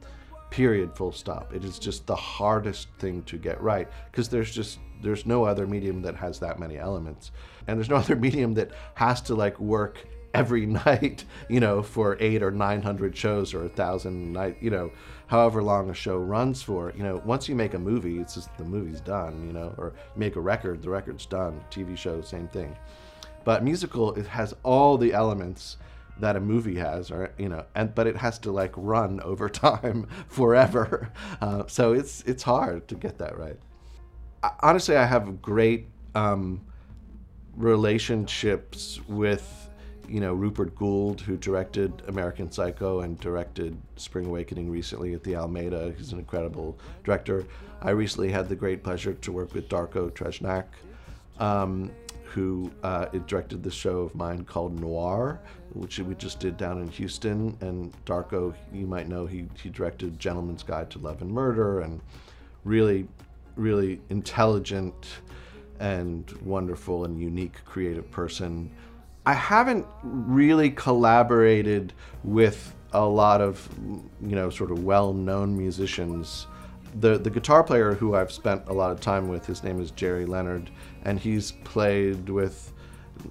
period. 0.50 0.94
Full 0.94 1.12
stop. 1.12 1.54
It 1.54 1.64
is 1.64 1.78
just 1.78 2.06
the 2.06 2.16
hardest 2.16 2.88
thing 2.98 3.22
to 3.24 3.36
get 3.36 3.60
right 3.60 3.88
because 4.10 4.28
there's 4.28 4.50
just 4.50 4.78
there's 5.02 5.26
no 5.26 5.44
other 5.44 5.66
medium 5.66 6.02
that 6.02 6.16
has 6.16 6.38
that 6.40 6.58
many 6.58 6.78
elements, 6.78 7.30
and 7.66 7.78
there's 7.78 7.88
no 7.88 7.96
other 8.04 8.16
medium 8.16 8.54
that 8.54 8.70
has 8.94 9.20
to 9.22 9.34
like 9.34 9.58
work 9.60 10.04
every 10.34 10.66
night, 10.86 11.24
you 11.48 11.60
know, 11.60 11.82
for 11.82 12.16
eight 12.20 12.42
or 12.42 12.50
nine 12.50 12.82
hundred 12.82 13.16
shows 13.16 13.54
or 13.54 13.64
a 13.64 13.68
thousand 13.68 14.32
night, 14.32 14.56
you 14.60 14.70
know, 14.70 14.90
however 15.26 15.62
long 15.62 15.90
a 15.90 15.94
show 15.94 16.18
runs 16.18 16.62
for. 16.62 16.92
You 16.96 17.02
know, 17.02 17.22
once 17.24 17.48
you 17.48 17.54
make 17.54 17.74
a 17.74 17.78
movie, 17.78 18.18
it's 18.18 18.34
just 18.34 18.56
the 18.56 18.64
movie's 18.64 19.00
done, 19.00 19.46
you 19.46 19.52
know, 19.52 19.74
or 19.78 19.92
make 20.16 20.36
a 20.36 20.40
record, 20.40 20.82
the 20.82 20.90
record's 20.90 21.26
done. 21.26 21.60
TV 21.70 21.96
show, 21.96 22.20
same 22.20 22.48
thing. 22.48 22.76
But 23.44 23.64
musical, 23.64 24.14
it 24.14 24.26
has 24.26 24.54
all 24.62 24.98
the 24.98 25.12
elements 25.12 25.78
that 26.20 26.36
a 26.36 26.40
movie 26.40 26.76
has, 26.76 27.10
or 27.10 27.32
you 27.38 27.48
know, 27.48 27.64
and 27.74 27.94
but 27.94 28.06
it 28.06 28.16
has 28.16 28.38
to 28.40 28.52
like 28.52 28.72
run 28.76 29.20
over 29.24 29.48
time 29.48 30.06
forever. 30.28 31.10
Uh, 31.40 31.64
so 31.68 31.92
it's 31.92 32.22
it's 32.22 32.42
hard 32.42 32.88
to 32.88 32.94
get 32.96 33.18
that 33.18 33.38
right. 33.38 33.58
I- 34.42 34.52
Honestly, 34.60 34.96
I 34.96 35.04
have 35.04 35.40
great 35.40 35.86
um, 36.14 36.60
relationships 37.56 39.00
with 39.08 39.68
you 40.08 40.20
know 40.20 40.34
Rupert 40.34 40.74
Goold, 40.74 41.20
who 41.20 41.36
directed 41.36 42.02
American 42.08 42.50
Psycho 42.50 43.00
and 43.00 43.18
directed 43.20 43.76
Spring 43.96 44.26
Awakening 44.26 44.70
recently 44.70 45.14
at 45.14 45.22
the 45.22 45.36
Almeida. 45.36 45.92
He's 45.96 46.12
an 46.12 46.18
incredible 46.18 46.78
director. 47.04 47.44
I 47.82 47.90
recently 47.90 48.30
had 48.30 48.48
the 48.48 48.56
great 48.56 48.82
pleasure 48.82 49.14
to 49.14 49.32
work 49.32 49.54
with 49.54 49.68
Darko 49.68 50.10
Tresnjak, 50.10 50.64
um, 51.38 51.90
who 52.34 52.70
uh, 52.82 53.06
directed 53.26 53.62
this 53.62 53.74
show 53.74 54.00
of 54.00 54.14
mine 54.14 54.44
called 54.44 54.78
Noir, 54.80 55.40
which 55.72 55.98
we 55.98 56.14
just 56.14 56.40
did 56.40 56.56
down 56.56 56.80
in 56.80 56.88
Houston. 56.88 57.56
And 57.60 57.92
Darko, 58.04 58.54
you 58.72 58.86
might 58.86 59.08
know, 59.08 59.26
he 59.26 59.46
he 59.62 59.70
directed 59.70 60.18
Gentleman's 60.18 60.62
Guide 60.62 60.90
to 60.90 60.98
Love 60.98 61.22
and 61.22 61.30
Murder, 61.30 61.80
and 61.80 62.00
really, 62.64 63.08
really 63.56 64.00
intelligent 64.10 65.20
and 65.80 66.30
wonderful 66.42 67.04
and 67.04 67.20
unique 67.20 67.64
creative 67.64 68.10
person. 68.10 68.70
I 69.24 69.34
haven't 69.34 69.86
really 70.02 70.70
collaborated 70.70 71.92
with 72.24 72.74
a 72.92 73.04
lot 73.04 73.40
of, 73.40 73.68
you 74.22 74.34
know, 74.34 74.50
sort 74.50 74.70
of 74.70 74.84
well-known 74.84 75.56
musicians. 75.56 76.46
The 77.00 77.18
the 77.18 77.30
guitar 77.30 77.62
player 77.62 77.94
who 77.94 78.14
I've 78.14 78.32
spent 78.32 78.62
a 78.66 78.72
lot 78.72 78.90
of 78.90 79.00
time 79.00 79.28
with, 79.28 79.44
his 79.46 79.62
name 79.62 79.80
is 79.80 79.90
Jerry 79.90 80.24
Leonard, 80.24 80.70
and 81.04 81.18
he's 81.18 81.52
played 81.52 82.28
with 82.28 82.72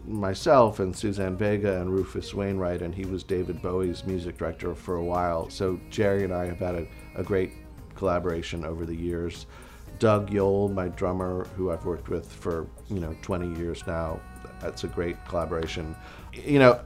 myself 0.05 0.79
and 0.79 0.95
Suzanne 0.95 1.37
Vega 1.37 1.79
and 1.79 1.91
Rufus 1.91 2.33
Wainwright, 2.33 2.81
and 2.81 2.93
he 2.93 3.05
was 3.05 3.23
David 3.23 3.61
Bowie's 3.61 4.05
music 4.05 4.37
director 4.37 4.75
for 4.75 4.95
a 4.95 5.03
while. 5.03 5.49
So 5.49 5.79
Jerry 5.89 6.23
and 6.23 6.33
I 6.33 6.45
have 6.45 6.59
had 6.59 6.75
a, 6.75 6.87
a 7.15 7.23
great 7.23 7.53
collaboration 7.95 8.65
over 8.65 8.85
the 8.85 8.95
years. 8.95 9.45
Doug 9.99 10.29
Yowell, 10.29 10.69
my 10.69 10.89
drummer, 10.89 11.47
who 11.55 11.71
I've 11.71 11.85
worked 11.85 12.09
with 12.09 12.31
for 12.31 12.67
you 12.89 12.99
know 12.99 13.15
20 13.21 13.57
years 13.59 13.85
now, 13.87 14.19
that's 14.61 14.83
a 14.83 14.87
great 14.87 15.17
collaboration. 15.25 15.95
You 16.33 16.59
know, 16.59 16.79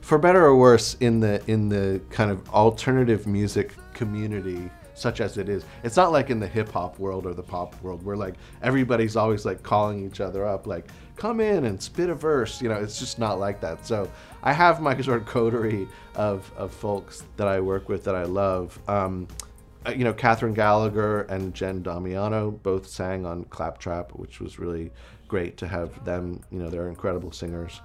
for 0.00 0.18
better 0.18 0.44
or 0.44 0.56
worse, 0.56 0.94
in 1.00 1.20
the 1.20 1.42
in 1.50 1.68
the 1.68 2.00
kind 2.10 2.30
of 2.30 2.48
alternative 2.50 3.26
music 3.26 3.74
community, 3.92 4.70
such 4.96 5.20
as 5.20 5.38
it 5.38 5.48
is, 5.48 5.64
it's 5.84 5.96
not 5.96 6.10
like 6.10 6.30
in 6.30 6.40
the 6.40 6.46
hip 6.46 6.70
hop 6.72 6.98
world 6.98 7.26
or 7.26 7.34
the 7.34 7.42
pop 7.42 7.80
world 7.82 8.02
where 8.02 8.16
like 8.16 8.34
everybody's 8.62 9.14
always 9.16 9.44
like 9.44 9.62
calling 9.62 10.04
each 10.06 10.20
other 10.20 10.46
up, 10.46 10.66
like 10.66 10.88
come 11.16 11.40
in 11.40 11.66
and 11.66 11.80
spit 11.80 12.10
a 12.10 12.14
verse. 12.14 12.60
You 12.62 12.68
know, 12.68 12.76
it's 12.76 12.98
just 12.98 13.18
not 13.18 13.38
like 13.38 13.60
that. 13.60 13.86
So 13.86 14.10
I 14.42 14.52
have 14.52 14.80
my 14.80 15.00
sort 15.00 15.20
of 15.20 15.26
coterie 15.26 15.86
of 16.14 16.50
of 16.56 16.72
folks 16.72 17.24
that 17.36 17.46
I 17.46 17.60
work 17.60 17.88
with 17.88 18.04
that 18.04 18.14
I 18.14 18.24
love. 18.24 18.78
Um, 18.88 19.28
uh, 19.86 19.90
you 19.90 20.02
know, 20.02 20.12
Kathryn 20.12 20.54
Gallagher 20.54 21.22
and 21.22 21.54
Jen 21.54 21.82
Damiano 21.82 22.50
both 22.50 22.88
sang 22.88 23.24
on 23.24 23.44
Claptrap, 23.44 24.10
which 24.12 24.40
was 24.40 24.58
really 24.58 24.90
great 25.28 25.56
to 25.58 25.68
have 25.68 26.04
them. 26.04 26.42
You 26.50 26.58
know, 26.58 26.70
they're 26.70 26.88
incredible 26.88 27.30
singers. 27.30 27.80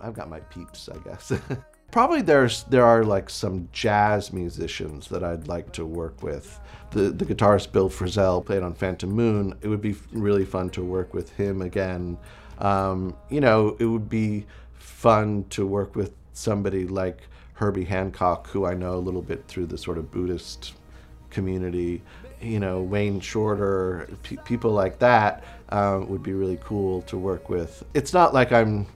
I've 0.00 0.14
got 0.14 0.30
my 0.30 0.40
peeps, 0.40 0.88
I 0.88 0.96
guess. 0.98 1.32
Probably 1.90 2.20
there's 2.20 2.64
there 2.64 2.84
are 2.84 3.04
like 3.04 3.30
some 3.30 3.68
jazz 3.72 4.32
musicians 4.32 5.08
that 5.08 5.24
I'd 5.24 5.48
like 5.48 5.72
to 5.72 5.86
work 5.86 6.22
with. 6.22 6.60
The 6.90 7.10
the 7.10 7.24
guitarist 7.24 7.72
Bill 7.72 7.88
Frisell 7.88 8.44
played 8.44 8.62
on 8.62 8.74
Phantom 8.74 9.10
Moon. 9.10 9.54
It 9.62 9.68
would 9.68 9.80
be 9.80 9.96
really 10.12 10.44
fun 10.44 10.70
to 10.70 10.82
work 10.82 11.14
with 11.14 11.30
him 11.36 11.62
again. 11.62 12.18
Um, 12.58 13.16
you 13.30 13.40
know, 13.40 13.76
it 13.78 13.84
would 13.84 14.08
be 14.08 14.46
fun 14.74 15.44
to 15.50 15.66
work 15.66 15.94
with 15.94 16.12
somebody 16.32 16.86
like 16.86 17.22
Herbie 17.54 17.84
Hancock, 17.84 18.48
who 18.48 18.66
I 18.66 18.74
know 18.74 18.94
a 18.94 19.00
little 19.00 19.22
bit 19.22 19.44
through 19.48 19.66
the 19.66 19.78
sort 19.78 19.98
of 19.98 20.10
Buddhist 20.10 20.74
community. 21.30 22.02
You 22.40 22.60
know, 22.60 22.82
Wayne 22.82 23.20
Shorter, 23.20 24.08
pe- 24.22 24.36
people 24.44 24.70
like 24.70 24.98
that 24.98 25.44
um, 25.70 26.08
would 26.08 26.22
be 26.22 26.34
really 26.34 26.58
cool 26.62 27.02
to 27.02 27.16
work 27.16 27.48
with. 27.48 27.82
It's 27.94 28.12
not 28.12 28.34
like 28.34 28.52
I'm, 28.52 28.86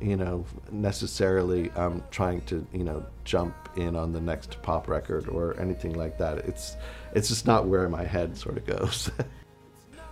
you 0.00 0.16
know, 0.16 0.44
necessarily 0.70 1.70
um, 1.72 2.02
trying 2.10 2.40
to, 2.42 2.66
you 2.72 2.84
know, 2.84 3.04
jump 3.24 3.54
in 3.76 3.96
on 3.96 4.12
the 4.12 4.20
next 4.20 4.60
pop 4.62 4.88
record 4.88 5.28
or 5.28 5.58
anything 5.60 5.94
like 5.94 6.18
that. 6.18 6.38
It's, 6.38 6.76
it's 7.14 7.28
just 7.28 7.46
not 7.46 7.66
where 7.66 7.88
my 7.88 8.04
head 8.04 8.36
sort 8.36 8.56
of 8.56 8.66
goes. 8.66 9.10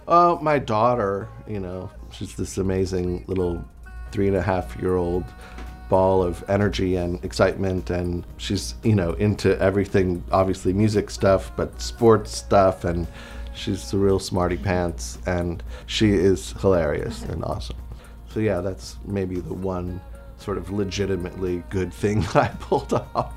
Oh, 0.07 0.39
my 0.43 0.59
daughter, 0.59 1.29
you 1.47 1.61
know, 1.61 1.91
she's 2.11 2.35
this 2.35 2.59
amazing 2.59 3.25
little 3.27 3.65
three 4.13 4.29
and 4.29 4.37
a 4.37 4.43
half 4.43 4.77
year 4.77 4.97
old 4.97 5.25
ball 5.89 6.23
of 6.23 6.45
energy 6.49 6.97
and 6.97 7.23
excitement. 7.25 7.91
And 7.91 8.25
she's, 8.37 8.75
you 8.83 8.95
know, 8.95 9.13
into 9.15 9.59
everything, 9.61 10.23
obviously 10.31 10.73
music 10.73 11.11
stuff, 11.11 11.51
but 11.57 11.81
sports 11.81 12.37
stuff. 12.37 12.85
And 12.85 13.07
she's 13.55 13.93
a 13.93 13.97
real 13.99 14.19
smarty 14.19 14.57
pants. 14.57 15.19
And 15.27 15.63
she 15.87 16.13
is 16.13 16.53
hilarious 16.61 17.23
and 17.25 17.45
awesome. 17.45 17.77
So, 18.39 18.43
yeah, 18.43 18.61
that's 18.61 18.99
maybe 19.05 19.41
the 19.41 19.53
one 19.53 20.01
sort 20.37 20.59
of 20.59 20.71
legitimately 20.71 21.65
good 21.71 21.93
thing 21.93 22.21
that 22.33 22.37
I 22.37 22.49
pulled 22.61 22.93
off. 22.93 23.35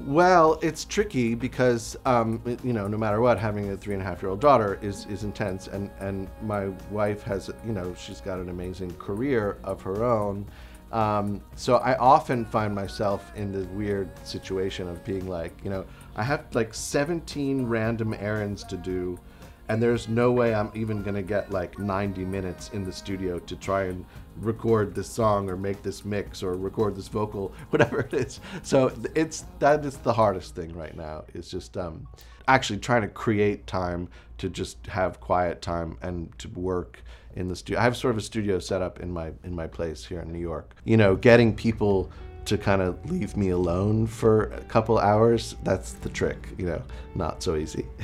Well, 0.00 0.58
it's 0.62 0.86
tricky 0.86 1.34
because 1.34 1.94
um, 2.06 2.40
you 2.64 2.72
know, 2.72 2.88
no 2.88 2.96
matter 2.96 3.20
what, 3.20 3.38
having 3.38 3.70
a 3.70 3.76
three 3.76 3.92
and 3.92 4.02
a 4.02 4.06
half 4.06 4.22
year 4.22 4.30
old 4.30 4.40
daughter 4.40 4.78
is 4.80 5.04
is 5.10 5.24
intense, 5.24 5.66
and 5.68 5.90
and 6.00 6.30
my 6.40 6.68
wife 6.90 7.22
has, 7.24 7.50
you 7.66 7.72
know, 7.74 7.94
she's 7.94 8.22
got 8.22 8.38
an 8.38 8.48
amazing 8.48 8.94
career 8.94 9.58
of 9.62 9.82
her 9.82 10.02
own, 10.02 10.46
Um, 10.92 11.42
so 11.56 11.76
I 11.78 11.96
often 11.98 12.44
find 12.44 12.74
myself 12.74 13.32
in 13.34 13.50
the 13.52 13.66
weird 13.74 14.08
situation 14.26 14.88
of 14.88 15.04
being 15.04 15.26
like, 15.28 15.52
you 15.64 15.70
know, 15.70 15.84
I 16.14 16.22
have 16.22 16.46
like 16.54 16.72
17 16.72 17.66
random 17.66 18.14
errands 18.14 18.62
to 18.64 18.76
do, 18.76 19.18
and 19.68 19.82
there's 19.82 20.08
no 20.08 20.32
way 20.32 20.54
I'm 20.54 20.70
even 20.74 21.02
gonna 21.02 21.22
get 21.22 21.50
like 21.50 21.78
90 21.78 22.24
minutes 22.24 22.70
in 22.72 22.84
the 22.84 22.92
studio 22.92 23.38
to 23.40 23.56
try 23.56 23.84
and 23.84 24.04
record 24.36 24.94
this 24.94 25.08
song 25.08 25.48
or 25.48 25.56
make 25.56 25.82
this 25.82 26.04
mix 26.04 26.42
or 26.42 26.54
record 26.54 26.96
this 26.96 27.08
vocal, 27.08 27.54
whatever 27.70 28.00
it 28.00 28.14
is. 28.14 28.40
So 28.62 28.92
it's 29.14 29.44
that 29.58 29.84
is 29.84 29.96
the 29.98 30.12
hardest 30.12 30.54
thing 30.54 30.74
right 30.76 30.96
now. 30.96 31.24
It's 31.34 31.50
just 31.50 31.76
um, 31.76 32.06
actually 32.48 32.80
trying 32.80 33.02
to 33.02 33.08
create 33.08 33.66
time 33.66 34.08
to 34.38 34.48
just 34.48 34.86
have 34.86 35.20
quiet 35.20 35.62
time 35.62 35.96
and 36.02 36.36
to 36.38 36.48
work 36.50 37.02
in 37.36 37.48
the 37.48 37.56
studio. 37.56 37.80
I 37.80 37.84
have 37.84 37.96
sort 37.96 38.12
of 38.12 38.18
a 38.18 38.22
studio 38.22 38.58
set 38.58 38.82
up 38.82 39.00
in 39.00 39.10
my 39.10 39.32
in 39.44 39.54
my 39.54 39.66
place 39.66 40.04
here 40.04 40.20
in 40.20 40.32
New 40.32 40.40
York. 40.40 40.74
You 40.84 40.96
know, 40.96 41.16
getting 41.16 41.54
people 41.54 42.10
to 42.44 42.58
kind 42.58 42.82
of 42.82 43.10
leave 43.10 43.36
me 43.36 43.50
alone 43.50 44.06
for 44.06 44.44
a 44.52 44.60
couple 44.64 44.98
hours, 44.98 45.56
that's 45.62 45.92
the 45.92 46.10
trick, 46.10 46.48
you 46.58 46.66
know, 46.66 46.82
not 47.14 47.42
so 47.42 47.56
easy. 47.56 47.86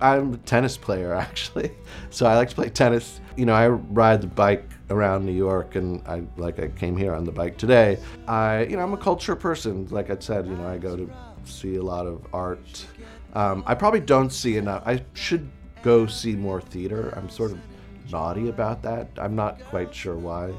I'm 0.00 0.34
a 0.34 0.36
tennis 0.38 0.76
player 0.76 1.12
actually. 1.28 1.72
So 2.10 2.26
I 2.26 2.36
like 2.36 2.50
to 2.50 2.54
play 2.54 2.68
tennis. 2.68 3.20
You 3.36 3.46
know, 3.46 3.54
I 3.54 3.68
ride 3.68 4.20
the 4.20 4.26
bike 4.26 4.68
around 4.90 5.26
New 5.26 5.32
York 5.32 5.76
and 5.76 6.02
I 6.06 6.24
like 6.36 6.58
I 6.58 6.68
came 6.68 6.96
here 6.96 7.14
on 7.14 7.24
the 7.24 7.32
bike 7.32 7.56
today. 7.56 7.98
I 8.26 8.64
you 8.64 8.76
know, 8.76 8.82
I'm 8.82 8.92
a 8.92 8.98
culture 8.98 9.36
person. 9.36 9.86
Like 9.90 10.10
I 10.10 10.16
said, 10.18 10.46
you 10.46 10.54
know, 10.56 10.66
I 10.66 10.78
go 10.78 10.96
to 10.96 11.10
see 11.44 11.76
a 11.76 11.82
lot 11.82 12.06
of 12.06 12.26
art. 12.32 12.86
Um, 13.34 13.62
I 13.66 13.74
probably 13.74 14.00
don't 14.00 14.30
see 14.30 14.56
enough. 14.56 14.82
I 14.86 15.04
should 15.14 15.48
go 15.82 16.06
see 16.06 16.34
more 16.34 16.60
theater. 16.60 17.12
I'm 17.16 17.28
sort 17.28 17.52
of 17.52 17.60
naughty 18.10 18.48
about 18.48 18.82
that. 18.82 19.08
I'm 19.18 19.36
not 19.36 19.62
quite 19.66 19.94
sure 19.94 20.16
why. 20.16 20.52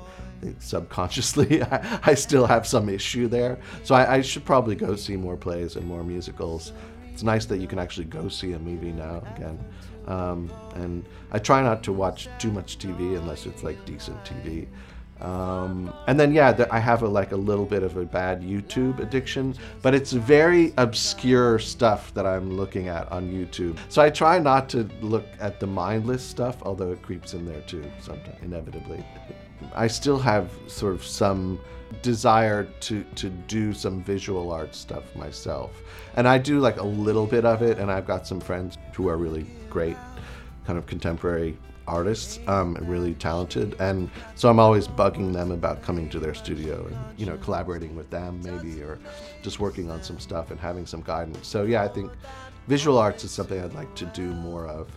Subconsciously, 0.60 1.62
I, 1.72 2.00
I 2.04 2.14
still 2.14 2.46
have 2.46 2.66
some 2.66 2.88
issue 2.90 3.28
there. 3.28 3.60
So 3.84 3.96
I, 3.96 4.16
I 4.16 4.22
should 4.22 4.46
probably 4.46 4.76
go 4.76 4.96
see 4.96 5.18
more 5.18 5.36
plays 5.36 5.76
and 5.76 5.86
more 5.86 6.04
musicals. 6.04 6.74
It's 7.20 7.24
nice 7.26 7.44
that 7.48 7.58
you 7.58 7.68
can 7.68 7.80
actually 7.80 8.06
go 8.06 8.30
see 8.30 8.54
a 8.54 8.60
movie 8.60 8.94
now 8.94 9.22
again. 9.36 9.60
Um, 10.08 10.50
and 10.76 11.04
I 11.34 11.40
try 11.40 11.62
not 11.62 11.84
to 11.84 11.92
watch 11.92 12.30
too 12.38 12.50
much 12.50 12.78
TV 12.78 13.18
unless 13.18 13.46
it's 13.46 13.62
like 13.62 13.84
decent 13.84 14.18
TV. 14.24 14.68
Um, 15.20 15.94
and 16.08 16.18
then 16.18 16.34
yeah, 16.34 16.66
I 16.72 16.80
have 16.80 17.04
a, 17.04 17.10
like 17.10 17.34
a 17.34 17.36
little 17.36 17.66
bit 17.66 17.84
of 17.84 17.98
a 17.98 18.06
bad 18.06 18.42
YouTube 18.42 19.00
addiction, 19.02 19.54
but 19.82 19.94
it's 19.94 20.14
very 20.14 20.74
obscure 20.78 21.60
stuff 21.60 22.14
that 22.14 22.26
I'm 22.26 22.56
looking 22.56 22.88
at 22.88 23.12
on 23.12 23.30
YouTube. 23.30 23.78
So 23.90 24.02
I 24.02 24.10
try 24.10 24.40
not 24.40 24.70
to 24.70 24.88
look 25.02 25.26
at 25.42 25.60
the 25.60 25.68
mindless 25.68 26.24
stuff, 26.24 26.56
although 26.62 26.94
it 26.94 27.02
creeps 27.02 27.34
in 27.34 27.46
there 27.46 27.60
too, 27.68 27.84
sometimes 28.00 28.42
inevitably. 28.42 29.04
I 29.76 29.88
still 29.88 30.20
have 30.20 30.50
sort 30.68 30.94
of 30.94 31.04
some 31.04 31.60
desire 32.02 32.66
to 32.82 33.04
to 33.16 33.30
do 33.30 33.74
some 33.74 34.04
visual 34.04 34.52
art 34.52 34.76
stuff 34.76 35.04
myself, 35.16 35.72
and 36.16 36.28
I 36.28 36.38
do 36.38 36.60
like 36.60 36.78
a 36.78 36.86
little 36.86 37.26
bit 37.26 37.46
of 37.46 37.62
it. 37.62 37.78
And 37.80 37.92
I've 37.92 38.08
got 38.08 38.28
some 38.28 38.40
friends 38.40 38.78
who 38.94 39.08
are 39.10 39.18
really 39.18 39.46
great, 39.70 39.98
kind 40.66 40.78
of 40.78 40.86
contemporary 40.86 41.58
artists, 41.88 42.40
um, 42.48 42.78
really 42.82 43.16
talented, 43.16 43.76
and 43.80 44.10
so 44.36 44.50
I'm 44.50 44.60
always 44.60 44.88
bugging 44.88 45.34
them 45.34 45.52
about 45.52 45.82
coming 45.82 46.10
to 46.10 46.20
their 46.20 46.34
studio 46.34 46.86
and 46.86 46.98
you 47.18 47.26
know 47.26 47.38
collaborating 47.38 47.96
with 47.96 48.10
them 48.10 48.42
maybe, 48.44 48.82
or 48.82 49.00
just 49.42 49.60
working 49.60 49.90
on 49.90 50.04
some 50.04 50.20
stuff 50.20 50.52
and 50.52 50.60
having 50.60 50.86
some 50.86 51.02
guidance. 51.02 51.48
So 51.48 51.64
yeah, 51.64 51.84
I 51.84 51.88
think 51.88 52.12
visual 52.68 52.98
arts 53.00 53.24
is 53.24 53.32
something 53.32 53.60
I'd 53.60 53.74
like 53.74 53.94
to 53.96 54.06
do 54.06 54.28
more 54.28 54.68
of. 54.68 54.88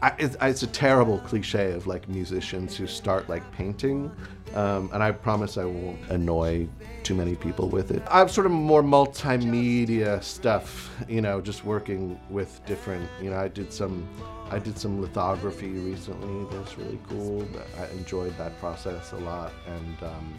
I, 0.00 0.14
it's, 0.18 0.36
it's, 0.40 0.62
a 0.62 0.68
terrible 0.68 1.18
cliche 1.18 1.72
of 1.72 1.88
like 1.88 2.08
musicians 2.08 2.76
who 2.76 2.86
start 2.86 3.28
like 3.28 3.50
painting, 3.52 4.12
um, 4.54 4.90
and 4.92 5.02
I 5.02 5.10
promise 5.10 5.58
I 5.58 5.64
won't 5.64 5.98
annoy 6.08 6.68
too 7.02 7.16
many 7.16 7.34
people 7.34 7.68
with 7.68 7.90
it. 7.90 8.02
I'm 8.08 8.28
sort 8.28 8.46
of 8.46 8.52
more 8.52 8.82
multimedia 8.82 10.22
stuff, 10.22 10.88
you 11.08 11.20
know, 11.20 11.40
just 11.40 11.64
working 11.64 12.18
with 12.30 12.64
different. 12.64 13.10
You 13.20 13.30
know, 13.30 13.38
I 13.38 13.48
did 13.48 13.72
some, 13.72 14.08
I 14.52 14.60
did 14.60 14.78
some 14.78 15.00
lithography 15.00 15.70
recently. 15.70 16.46
That's 16.56 16.78
really 16.78 17.00
cool. 17.08 17.48
I 17.76 17.86
enjoyed 17.96 18.36
that 18.38 18.56
process 18.60 19.10
a 19.12 19.16
lot, 19.16 19.52
and 19.66 20.02
um, 20.04 20.34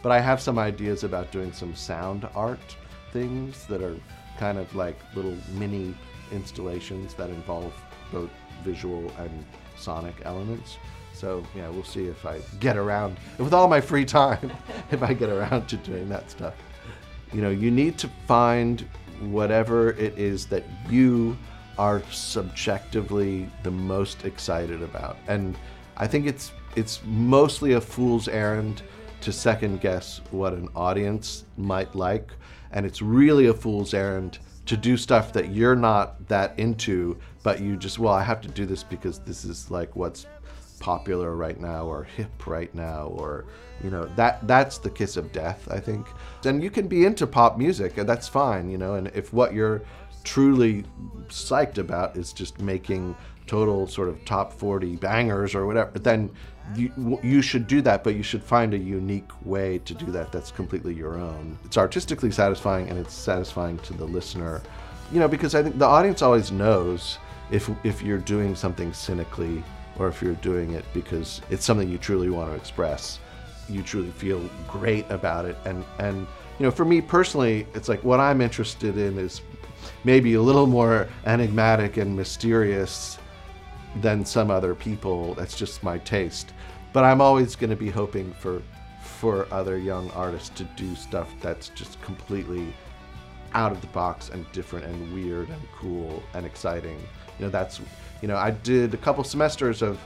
but 0.00 0.12
I 0.12 0.20
have 0.20 0.40
some 0.40 0.60
ideas 0.60 1.02
about 1.02 1.32
doing 1.32 1.52
some 1.52 1.74
sound 1.74 2.28
art 2.36 2.76
things 3.12 3.66
that 3.66 3.82
are 3.82 3.96
kind 4.38 4.58
of 4.58 4.72
like 4.76 4.96
little 5.16 5.36
mini 5.54 5.94
installations 6.30 7.14
that 7.14 7.30
involve 7.30 7.74
both 8.12 8.30
visual 8.62 9.10
and 9.18 9.44
sonic 9.76 10.14
elements. 10.24 10.78
So 11.12 11.44
yeah, 11.54 11.68
we'll 11.68 11.84
see 11.84 12.06
if 12.06 12.26
I 12.26 12.40
get 12.58 12.76
around 12.76 13.18
with 13.38 13.52
all 13.52 13.68
my 13.68 13.80
free 13.80 14.04
time, 14.04 14.52
if 14.90 15.02
I 15.02 15.14
get 15.14 15.28
around 15.28 15.68
to 15.68 15.76
doing 15.76 16.08
that 16.08 16.30
stuff. 16.30 16.54
You 17.32 17.42
know, 17.42 17.50
you 17.50 17.70
need 17.70 17.98
to 17.98 18.08
find 18.26 18.86
whatever 19.20 19.90
it 19.90 20.18
is 20.18 20.46
that 20.46 20.64
you 20.90 21.36
are 21.78 22.02
subjectively 22.10 23.48
the 23.62 23.70
most 23.70 24.24
excited 24.24 24.82
about. 24.82 25.16
And 25.28 25.56
I 25.96 26.06
think 26.06 26.26
it's 26.26 26.52
it's 26.74 27.00
mostly 27.04 27.72
a 27.74 27.80
fool's 27.80 28.28
errand 28.28 28.82
to 29.20 29.32
second 29.32 29.80
guess 29.80 30.20
what 30.30 30.52
an 30.52 30.68
audience 30.74 31.44
might 31.56 31.94
like, 31.94 32.32
and 32.72 32.84
it's 32.84 33.02
really 33.02 33.46
a 33.46 33.54
fool's 33.54 33.94
errand 33.94 34.38
to 34.66 34.76
do 34.76 34.96
stuff 34.96 35.32
that 35.32 35.50
you're 35.50 35.76
not 35.76 36.26
that 36.28 36.58
into, 36.58 37.18
but 37.42 37.60
you 37.60 37.76
just, 37.76 37.98
well, 37.98 38.12
I 38.12 38.22
have 38.22 38.40
to 38.42 38.48
do 38.48 38.66
this 38.66 38.82
because 38.82 39.18
this 39.20 39.44
is 39.44 39.70
like 39.70 39.94
what's 39.96 40.26
popular 40.80 41.36
right 41.36 41.60
now 41.60 41.86
or 41.86 42.02
hip 42.02 42.46
right 42.46 42.74
now 42.74 43.04
or 43.16 43.44
you 43.84 43.88
know 43.88 44.04
that 44.16 44.44
that's 44.48 44.78
the 44.78 44.90
kiss 44.90 45.16
of 45.16 45.30
death 45.30 45.68
i 45.70 45.78
think 45.78 46.04
and 46.44 46.60
you 46.60 46.70
can 46.70 46.88
be 46.88 47.04
into 47.04 47.24
pop 47.24 47.56
music 47.56 47.98
and 47.98 48.08
that's 48.08 48.26
fine 48.26 48.68
you 48.68 48.76
know 48.76 48.96
and 48.96 49.06
if 49.14 49.32
what 49.32 49.54
you're 49.54 49.80
truly 50.24 50.82
psyched 51.28 51.78
about 51.78 52.16
is 52.16 52.32
just 52.32 52.60
making 52.60 53.14
total 53.46 53.86
sort 53.86 54.08
of 54.08 54.24
top 54.24 54.52
40 54.52 54.96
bangers 54.96 55.54
or 55.54 55.66
whatever 55.66 55.96
then 56.00 56.28
you, 56.76 57.18
you 57.22 57.42
should 57.42 57.66
do 57.66 57.82
that, 57.82 58.04
but 58.04 58.14
you 58.14 58.22
should 58.22 58.42
find 58.42 58.72
a 58.74 58.78
unique 58.78 59.30
way 59.44 59.78
to 59.78 59.94
do 59.94 60.06
that 60.06 60.32
that's 60.32 60.50
completely 60.50 60.94
your 60.94 61.16
own. 61.16 61.58
It's 61.64 61.76
artistically 61.76 62.30
satisfying 62.30 62.88
and 62.88 62.98
it's 62.98 63.14
satisfying 63.14 63.78
to 63.80 63.92
the 63.92 64.04
listener. 64.04 64.62
You 65.12 65.20
know, 65.20 65.28
because 65.28 65.54
I 65.54 65.62
think 65.62 65.78
the 65.78 65.86
audience 65.86 66.22
always 66.22 66.50
knows 66.50 67.18
if 67.52 67.70
if 67.84 68.02
you're 68.02 68.18
doing 68.18 68.56
something 68.56 68.92
cynically 68.92 69.62
or 69.98 70.08
if 70.08 70.22
you're 70.22 70.34
doing 70.36 70.72
it 70.72 70.84
because 70.92 71.40
it's 71.50 71.64
something 71.64 71.88
you 71.88 71.98
truly 71.98 72.30
want 72.30 72.50
to 72.50 72.56
express. 72.56 73.20
You 73.68 73.82
truly 73.82 74.10
feel 74.10 74.40
great 74.66 75.08
about 75.10 75.44
it 75.44 75.56
and 75.64 75.84
and 75.98 76.26
you 76.58 76.66
know, 76.66 76.70
for 76.70 76.84
me 76.84 77.00
personally, 77.00 77.66
it's 77.74 77.88
like 77.88 78.04
what 78.04 78.20
I'm 78.20 78.40
interested 78.40 78.96
in 78.96 79.18
is 79.18 79.40
maybe 80.04 80.34
a 80.34 80.42
little 80.42 80.66
more 80.66 81.08
enigmatic 81.26 81.96
and 81.96 82.14
mysterious 82.14 83.18
than 83.96 84.24
some 84.24 84.50
other 84.50 84.74
people. 84.74 85.34
That's 85.34 85.56
just 85.56 85.82
my 85.82 85.98
taste. 85.98 86.52
But 86.92 87.04
I'm 87.04 87.20
always 87.20 87.56
going 87.56 87.70
to 87.70 87.76
be 87.76 87.90
hoping 87.90 88.32
for 88.34 88.62
for 89.02 89.46
other 89.52 89.78
young 89.78 90.10
artists 90.12 90.50
to 90.50 90.64
do 90.76 90.94
stuff 90.94 91.32
that's 91.40 91.68
just 91.70 92.00
completely 92.02 92.74
out 93.54 93.70
of 93.72 93.80
the 93.80 93.86
box 93.88 94.30
and 94.30 94.50
different 94.52 94.84
and 94.84 95.12
weird 95.12 95.48
and 95.48 95.62
cool 95.76 96.22
and 96.34 96.44
exciting. 96.44 96.98
You 97.38 97.46
know, 97.46 97.50
that's 97.50 97.80
you 98.20 98.28
know, 98.28 98.36
I 98.36 98.50
did 98.50 98.94
a 98.94 98.96
couple 98.96 99.24
semesters 99.24 99.82
of 99.82 99.98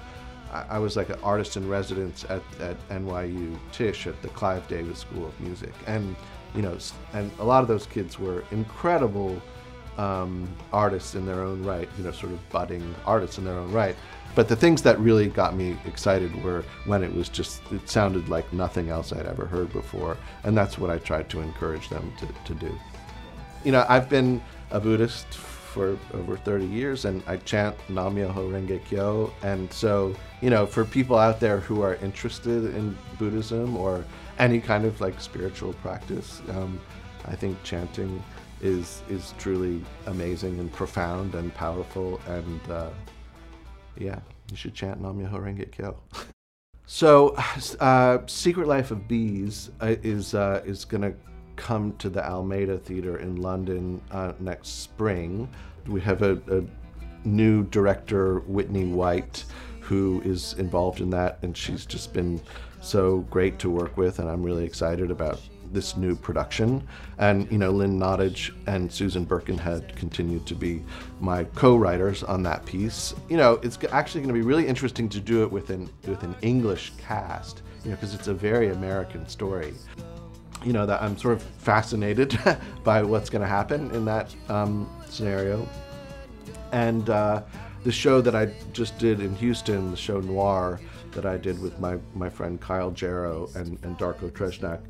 I 0.53 0.79
was 0.79 0.97
like 0.97 1.11
an 1.11 1.19
artist 1.23 1.57
in 1.57 1.69
residence 1.69 2.25
at, 2.25 2.43
at 2.61 2.89
NYU 2.89 3.59
Tisch 3.73 4.07
at 4.07 4.21
the 4.23 4.29
Clive 4.29 4.67
Davis 4.69 5.01
School 5.01 5.27
of 5.27 5.39
Music. 5.41 5.73
And, 5.87 6.17
you 6.55 6.63
know, 6.63 6.79
and 7.13 7.31
a 7.39 7.45
lot 7.45 7.63
of 7.63 7.69
those 7.69 7.87
kids 7.87 8.19
were 8.19 8.45
incredible 8.53 9.41
um, 9.99 10.49
artists 10.73 11.15
in 11.15 11.27
their 11.27 11.41
own 11.41 11.63
right, 11.65 11.89
you 11.99 12.05
know, 12.05 12.13
sort 12.13 12.33
of 12.33 12.51
budding 12.51 12.95
artists 13.05 13.39
in 13.39 13.45
their 13.45 13.55
own 13.55 13.73
right. 13.73 13.97
But 14.35 14.49
the 14.49 14.57
things 14.57 14.83
that 14.83 14.99
really 15.01 15.29
got 15.29 15.57
me 15.57 15.77
excited 15.87 16.43
were 16.45 16.65
when 16.85 17.03
it 17.03 17.15
was 17.15 17.29
just, 17.29 17.61
it 17.73 17.89
sounded 17.89 18.29
like 18.29 18.51
nothing 18.53 18.89
else 18.89 19.13
I'd 19.13 19.27
ever 19.27 19.47
heard 19.47 19.73
before. 19.73 20.17
And 20.45 20.57
that's 20.57 20.79
what 20.79 20.91
I 20.91 20.99
tried 20.99 21.29
to 21.31 21.41
encourage 21.41 21.89
them 21.89 22.13
to, 22.19 22.55
to 22.55 22.55
do. 22.55 22.79
You 23.65 23.73
know, 23.73 23.85
I've 23.89 24.09
been 24.09 24.41
a 24.71 24.79
Buddhist 24.79 25.27
for 25.77 25.99
over 26.15 26.39
30 26.39 26.65
years 26.65 27.05
and 27.05 27.23
I 27.27 27.37
chant 27.37 27.77
Nam-myoho 27.91 28.51
Renge 28.51 28.83
Kyo. 28.87 29.31
And 29.43 29.71
so, 29.71 30.17
you 30.41 30.49
know, 30.49 30.65
for 30.65 30.87
people 30.87 31.19
out 31.19 31.39
there 31.39 31.61
who 31.61 31.83
are 31.83 31.97
interested 31.97 32.75
in 32.75 32.97
Buddhism 33.19 33.77
or 33.77 34.03
any 34.39 34.59
kind 34.59 34.87
of 34.87 34.99
like 35.03 35.21
spiritual 35.21 35.75
practice, 35.75 36.41
um, 36.49 36.81
I 37.27 37.37
think 37.37 37.63
chanting 37.63 38.23
is 38.63 39.03
is 39.11 39.35
truly 39.37 39.85
amazing 40.07 40.59
and 40.61 40.73
profound 40.73 41.35
and 41.35 41.53
powerful 41.53 42.19
and 42.27 42.61
uh, 42.71 42.89
yeah 43.99 44.19
you 44.51 44.57
should 44.57 44.73
chant 44.73 44.99
Nam 45.03 45.21
Myoho 45.21 45.39
Renge 45.45 45.71
Kyo. 45.73 45.95
so 46.87 47.37
uh, 47.81 48.27
Secret 48.27 48.67
Life 48.67 48.91
of 48.91 49.07
Bees 49.07 49.71
uh, 49.83 49.97
is 50.03 50.35
uh, 50.35 50.63
is 50.65 50.87
gonna 50.87 51.13
come 51.57 51.93
to 51.99 52.09
the 52.09 52.25
Almeida 52.25 52.79
Theatre 52.79 53.19
in 53.19 53.37
London 53.37 54.01
uh, 54.11 54.33
next 54.39 54.83
spring. 54.83 55.49
We 55.87 56.01
have 56.03 56.23
a, 56.23 56.41
a 56.51 56.65
new 57.27 57.65
director 57.65 58.41
Whitney 58.41 58.87
White 58.87 59.45
who 59.81 60.21
is 60.25 60.55
involved 60.55 61.01
in 61.01 61.11
that 61.11 61.39
and 61.43 61.57
she's 61.57 61.87
just 61.87 62.13
been 62.13 62.41
so 62.87 63.19
great 63.31 63.59
to 63.59 63.71
work 63.71 63.97
with, 63.97 64.19
and 64.19 64.29
I'm 64.29 64.43
really 64.43 64.65
excited 64.65 65.11
about 65.11 65.41
this 65.73 65.97
new 65.97 66.15
production. 66.15 66.87
And 67.19 67.51
you 67.51 67.59
know, 67.59 67.71
Lynn 67.71 67.99
Nottage 67.99 68.55
and 68.67 68.91
Susan 68.91 69.25
Birkenhead 69.25 69.95
continue 69.97 70.39
to 70.41 70.55
be 70.55 70.85
my 71.21 71.45
co-writers 71.45 72.23
on 72.23 72.43
that 72.45 72.65
piece. 72.65 73.15
You 73.29 73.37
know, 73.37 73.55
it's 73.63 73.79
actually 73.91 74.21
going 74.23 74.35
to 74.35 74.41
be 74.41 74.47
really 74.47 74.67
interesting 74.67 75.09
to 75.11 75.21
do 75.21 75.43
it 75.43 75.51
with 75.51 75.71
an 75.71 75.91
with 76.07 76.23
an 76.23 76.37
English 76.43 76.93
cast. 76.99 77.63
You 77.85 77.91
know, 77.91 77.97
because 77.97 78.15
it's 78.15 78.29
a 78.29 78.35
very 78.35 78.71
American 78.71 79.29
story. 79.29 79.75
You 80.65 80.73
know 80.73 80.87
that 80.87 81.03
I'm 81.03 81.17
sort 81.17 81.35
of 81.35 81.43
fascinated 81.43 82.39
by 82.85 83.03
what's 83.03 83.31
going 83.31 83.43
to 83.43 83.49
happen 83.49 83.91
in 83.93 84.05
that 84.07 84.35
um, 84.49 84.91
scenario. 85.09 85.69
And 86.73 87.09
uh, 87.09 87.43
the 87.85 87.93
show 87.93 88.21
that 88.21 88.35
I 88.35 88.47
just 88.73 88.99
did 88.99 89.21
in 89.21 89.35
Houston, 89.37 89.91
the 89.91 89.97
show 89.97 90.21
Noir, 90.21 90.81
that 91.13 91.25
I 91.25 91.37
did 91.37 91.61
with 91.63 91.79
my, 91.79 91.99
my 92.15 92.29
friend 92.29 92.61
Kyle 92.61 92.91
Jarrow 92.91 93.49
and, 93.55 93.79
and 93.85 93.97
Darko 93.97 94.31
Tresnjak, 94.31 94.81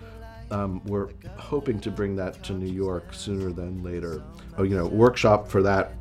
um, 0.50 0.81
we're 0.87 1.11
hoping 1.37 1.81
to 1.81 1.90
bring 1.90 2.16
that 2.16 2.42
to 2.44 2.52
New 2.52 2.72
York 2.72 3.12
sooner 3.12 3.50
than 3.52 3.83
later. 3.83 4.22
Oh, 4.57 4.62
you 4.62 4.76
know, 4.76 4.87
workshop 4.87 5.48
for 5.48 5.62
that 5.62 5.92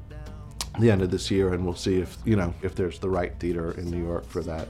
the 0.79 0.91
end 0.91 1.01
of 1.01 1.09
this 1.09 1.31
year, 1.31 1.53
and 1.53 1.63
we'll 1.63 1.75
see 1.75 1.99
if 1.99 2.17
you 2.25 2.35
know 2.35 2.53
if 2.61 2.75
there's 2.75 2.99
the 2.99 3.09
right 3.09 3.33
theater 3.39 3.71
in 3.71 3.89
New 3.89 4.03
York 4.03 4.25
for 4.25 4.41
that. 4.43 4.67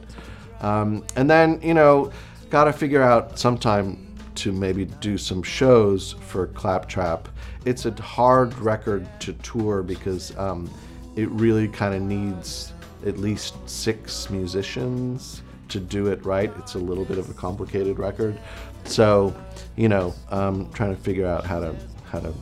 Um, 0.62 1.06
and 1.16 1.30
then 1.30 1.60
you 1.62 1.74
know, 1.74 2.12
got 2.50 2.66
to 2.66 2.74
figure 2.74 3.02
out 3.02 3.38
sometime 3.38 4.05
to 4.36 4.52
maybe 4.52 4.86
do 4.86 5.18
some 5.18 5.42
shows 5.42 6.14
for 6.22 6.48
Claptrap. 6.48 7.28
It's 7.66 7.86
a 7.86 7.92
hard 8.02 8.54
record 8.60 9.08
to 9.22 9.34
tour 9.34 9.82
because 9.82 10.36
um, 10.38 10.70
it 11.16 11.30
really 11.30 11.68
kind 11.68 11.96
of 11.96 12.02
needs 12.02 12.74
at 13.06 13.18
least 13.18 13.56
six 13.70 14.30
musicians 14.30 15.42
to 15.70 15.80
do 15.80 16.08
it 16.08 16.24
right. 16.26 16.52
It's 16.60 16.76
a 16.76 16.80
little 16.80 17.06
bit 17.06 17.18
of 17.18 17.30
a 17.30 17.34
complicated 17.34 17.98
record. 17.98 18.40
So, 18.84 19.36
you 19.76 19.90
know, 19.90 20.14
um, 20.30 20.72
trying 20.74 20.96
to 20.96 21.02
figure 21.02 21.26
out 21.26 21.46
how 21.46 21.60
to 21.60 21.76
how 22.06 22.20
to 22.20 22.34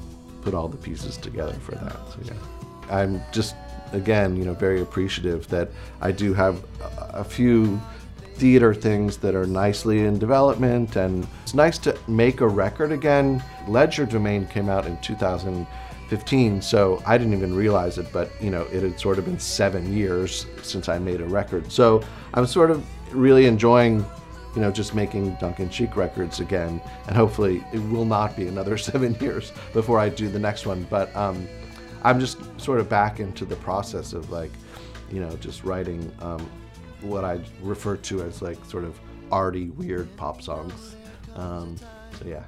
put 0.41 0.53
all 0.53 0.67
the 0.67 0.77
pieces 0.77 1.17
together 1.17 1.53
for 1.53 1.75
that. 1.75 1.95
So 2.09 2.19
yeah, 2.25 2.33
I'm 2.89 3.21
just 3.31 3.55
again, 3.93 4.35
you 4.35 4.43
know, 4.43 4.53
very 4.53 4.81
appreciative 4.81 5.47
that 5.49 5.69
I 6.01 6.11
do 6.11 6.33
have 6.33 6.63
a, 6.81 7.19
a 7.19 7.23
few 7.23 7.79
theater 8.43 8.73
things 8.73 9.15
that 9.15 9.35
are 9.35 9.45
nicely 9.45 10.01
in 10.01 10.19
development 10.19 10.97
and 10.97 11.25
it's 11.43 11.53
nice 11.53 11.77
to 11.77 11.97
make 12.09 12.41
a 12.41 12.47
record 12.47 12.91
again. 12.91 13.41
Legerdemain 13.67 14.49
came 14.49 14.67
out 14.67 14.85
in 14.85 14.97
2015, 14.97 16.61
so 16.61 17.01
I 17.05 17.17
didn't 17.17 17.31
even 17.31 17.55
realize 17.55 17.97
it, 17.97 18.11
but 18.11 18.29
you 18.41 18.51
know, 18.51 18.63
it 18.63 18.83
had 18.83 18.99
sort 18.99 19.17
of 19.17 19.23
been 19.23 19.39
seven 19.39 19.95
years 19.95 20.45
since 20.61 20.89
I 20.89 20.99
made 20.99 21.21
a 21.21 21.25
record. 21.25 21.71
So 21.71 22.03
I'm 22.33 22.45
sort 22.45 22.69
of 22.69 22.85
really 23.15 23.45
enjoying 23.45 24.05
you 24.55 24.61
know, 24.61 24.71
just 24.71 24.93
making 24.93 25.35
Duncan 25.35 25.69
Sheik 25.69 25.95
records 25.95 26.41
again. 26.41 26.81
And 27.07 27.15
hopefully 27.15 27.63
it 27.71 27.79
will 27.79 28.03
not 28.03 28.35
be 28.35 28.49
another 28.49 28.77
seven 28.89 29.15
years 29.21 29.53
before 29.71 29.99
I 29.99 30.09
do 30.09 30.27
the 30.27 30.37
next 30.37 30.65
one. 30.65 30.85
But 30.89 31.15
um, 31.15 31.47
I'm 32.03 32.19
just 32.19 32.39
sort 32.59 32.81
of 32.81 32.89
back 32.89 33.21
into 33.21 33.45
the 33.45 33.55
process 33.55 34.11
of 34.11 34.31
like, 34.31 34.51
you 35.09 35.21
know, 35.21 35.33
just 35.37 35.63
writing 35.63 36.11
um, 36.19 36.45
what 37.03 37.23
I 37.23 37.39
refer 37.61 37.97
to 37.97 38.23
as 38.23 38.41
like 38.41 38.63
sort 38.65 38.83
of 38.83 38.99
arty, 39.31 39.69
weird 39.71 40.15
pop 40.17 40.41
songs. 40.41 40.95
Um, 41.35 41.75
so 42.19 42.25
yeah. 42.25 42.43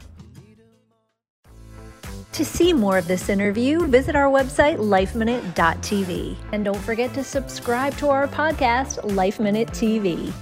To 2.33 2.43
see 2.43 2.73
more 2.73 2.97
of 2.97 3.07
this 3.07 3.29
interview, 3.29 3.87
visit 3.87 4.15
our 4.15 4.29
website, 4.29 4.77
lifeminute.tv. 4.77 6.35
And 6.51 6.65
don't 6.65 6.81
forget 6.81 7.13
to 7.13 7.23
subscribe 7.23 7.95
to 7.97 8.09
our 8.09 8.27
podcast, 8.27 9.15
Life 9.15 9.39
Minute 9.39 9.69
TV. 9.69 10.33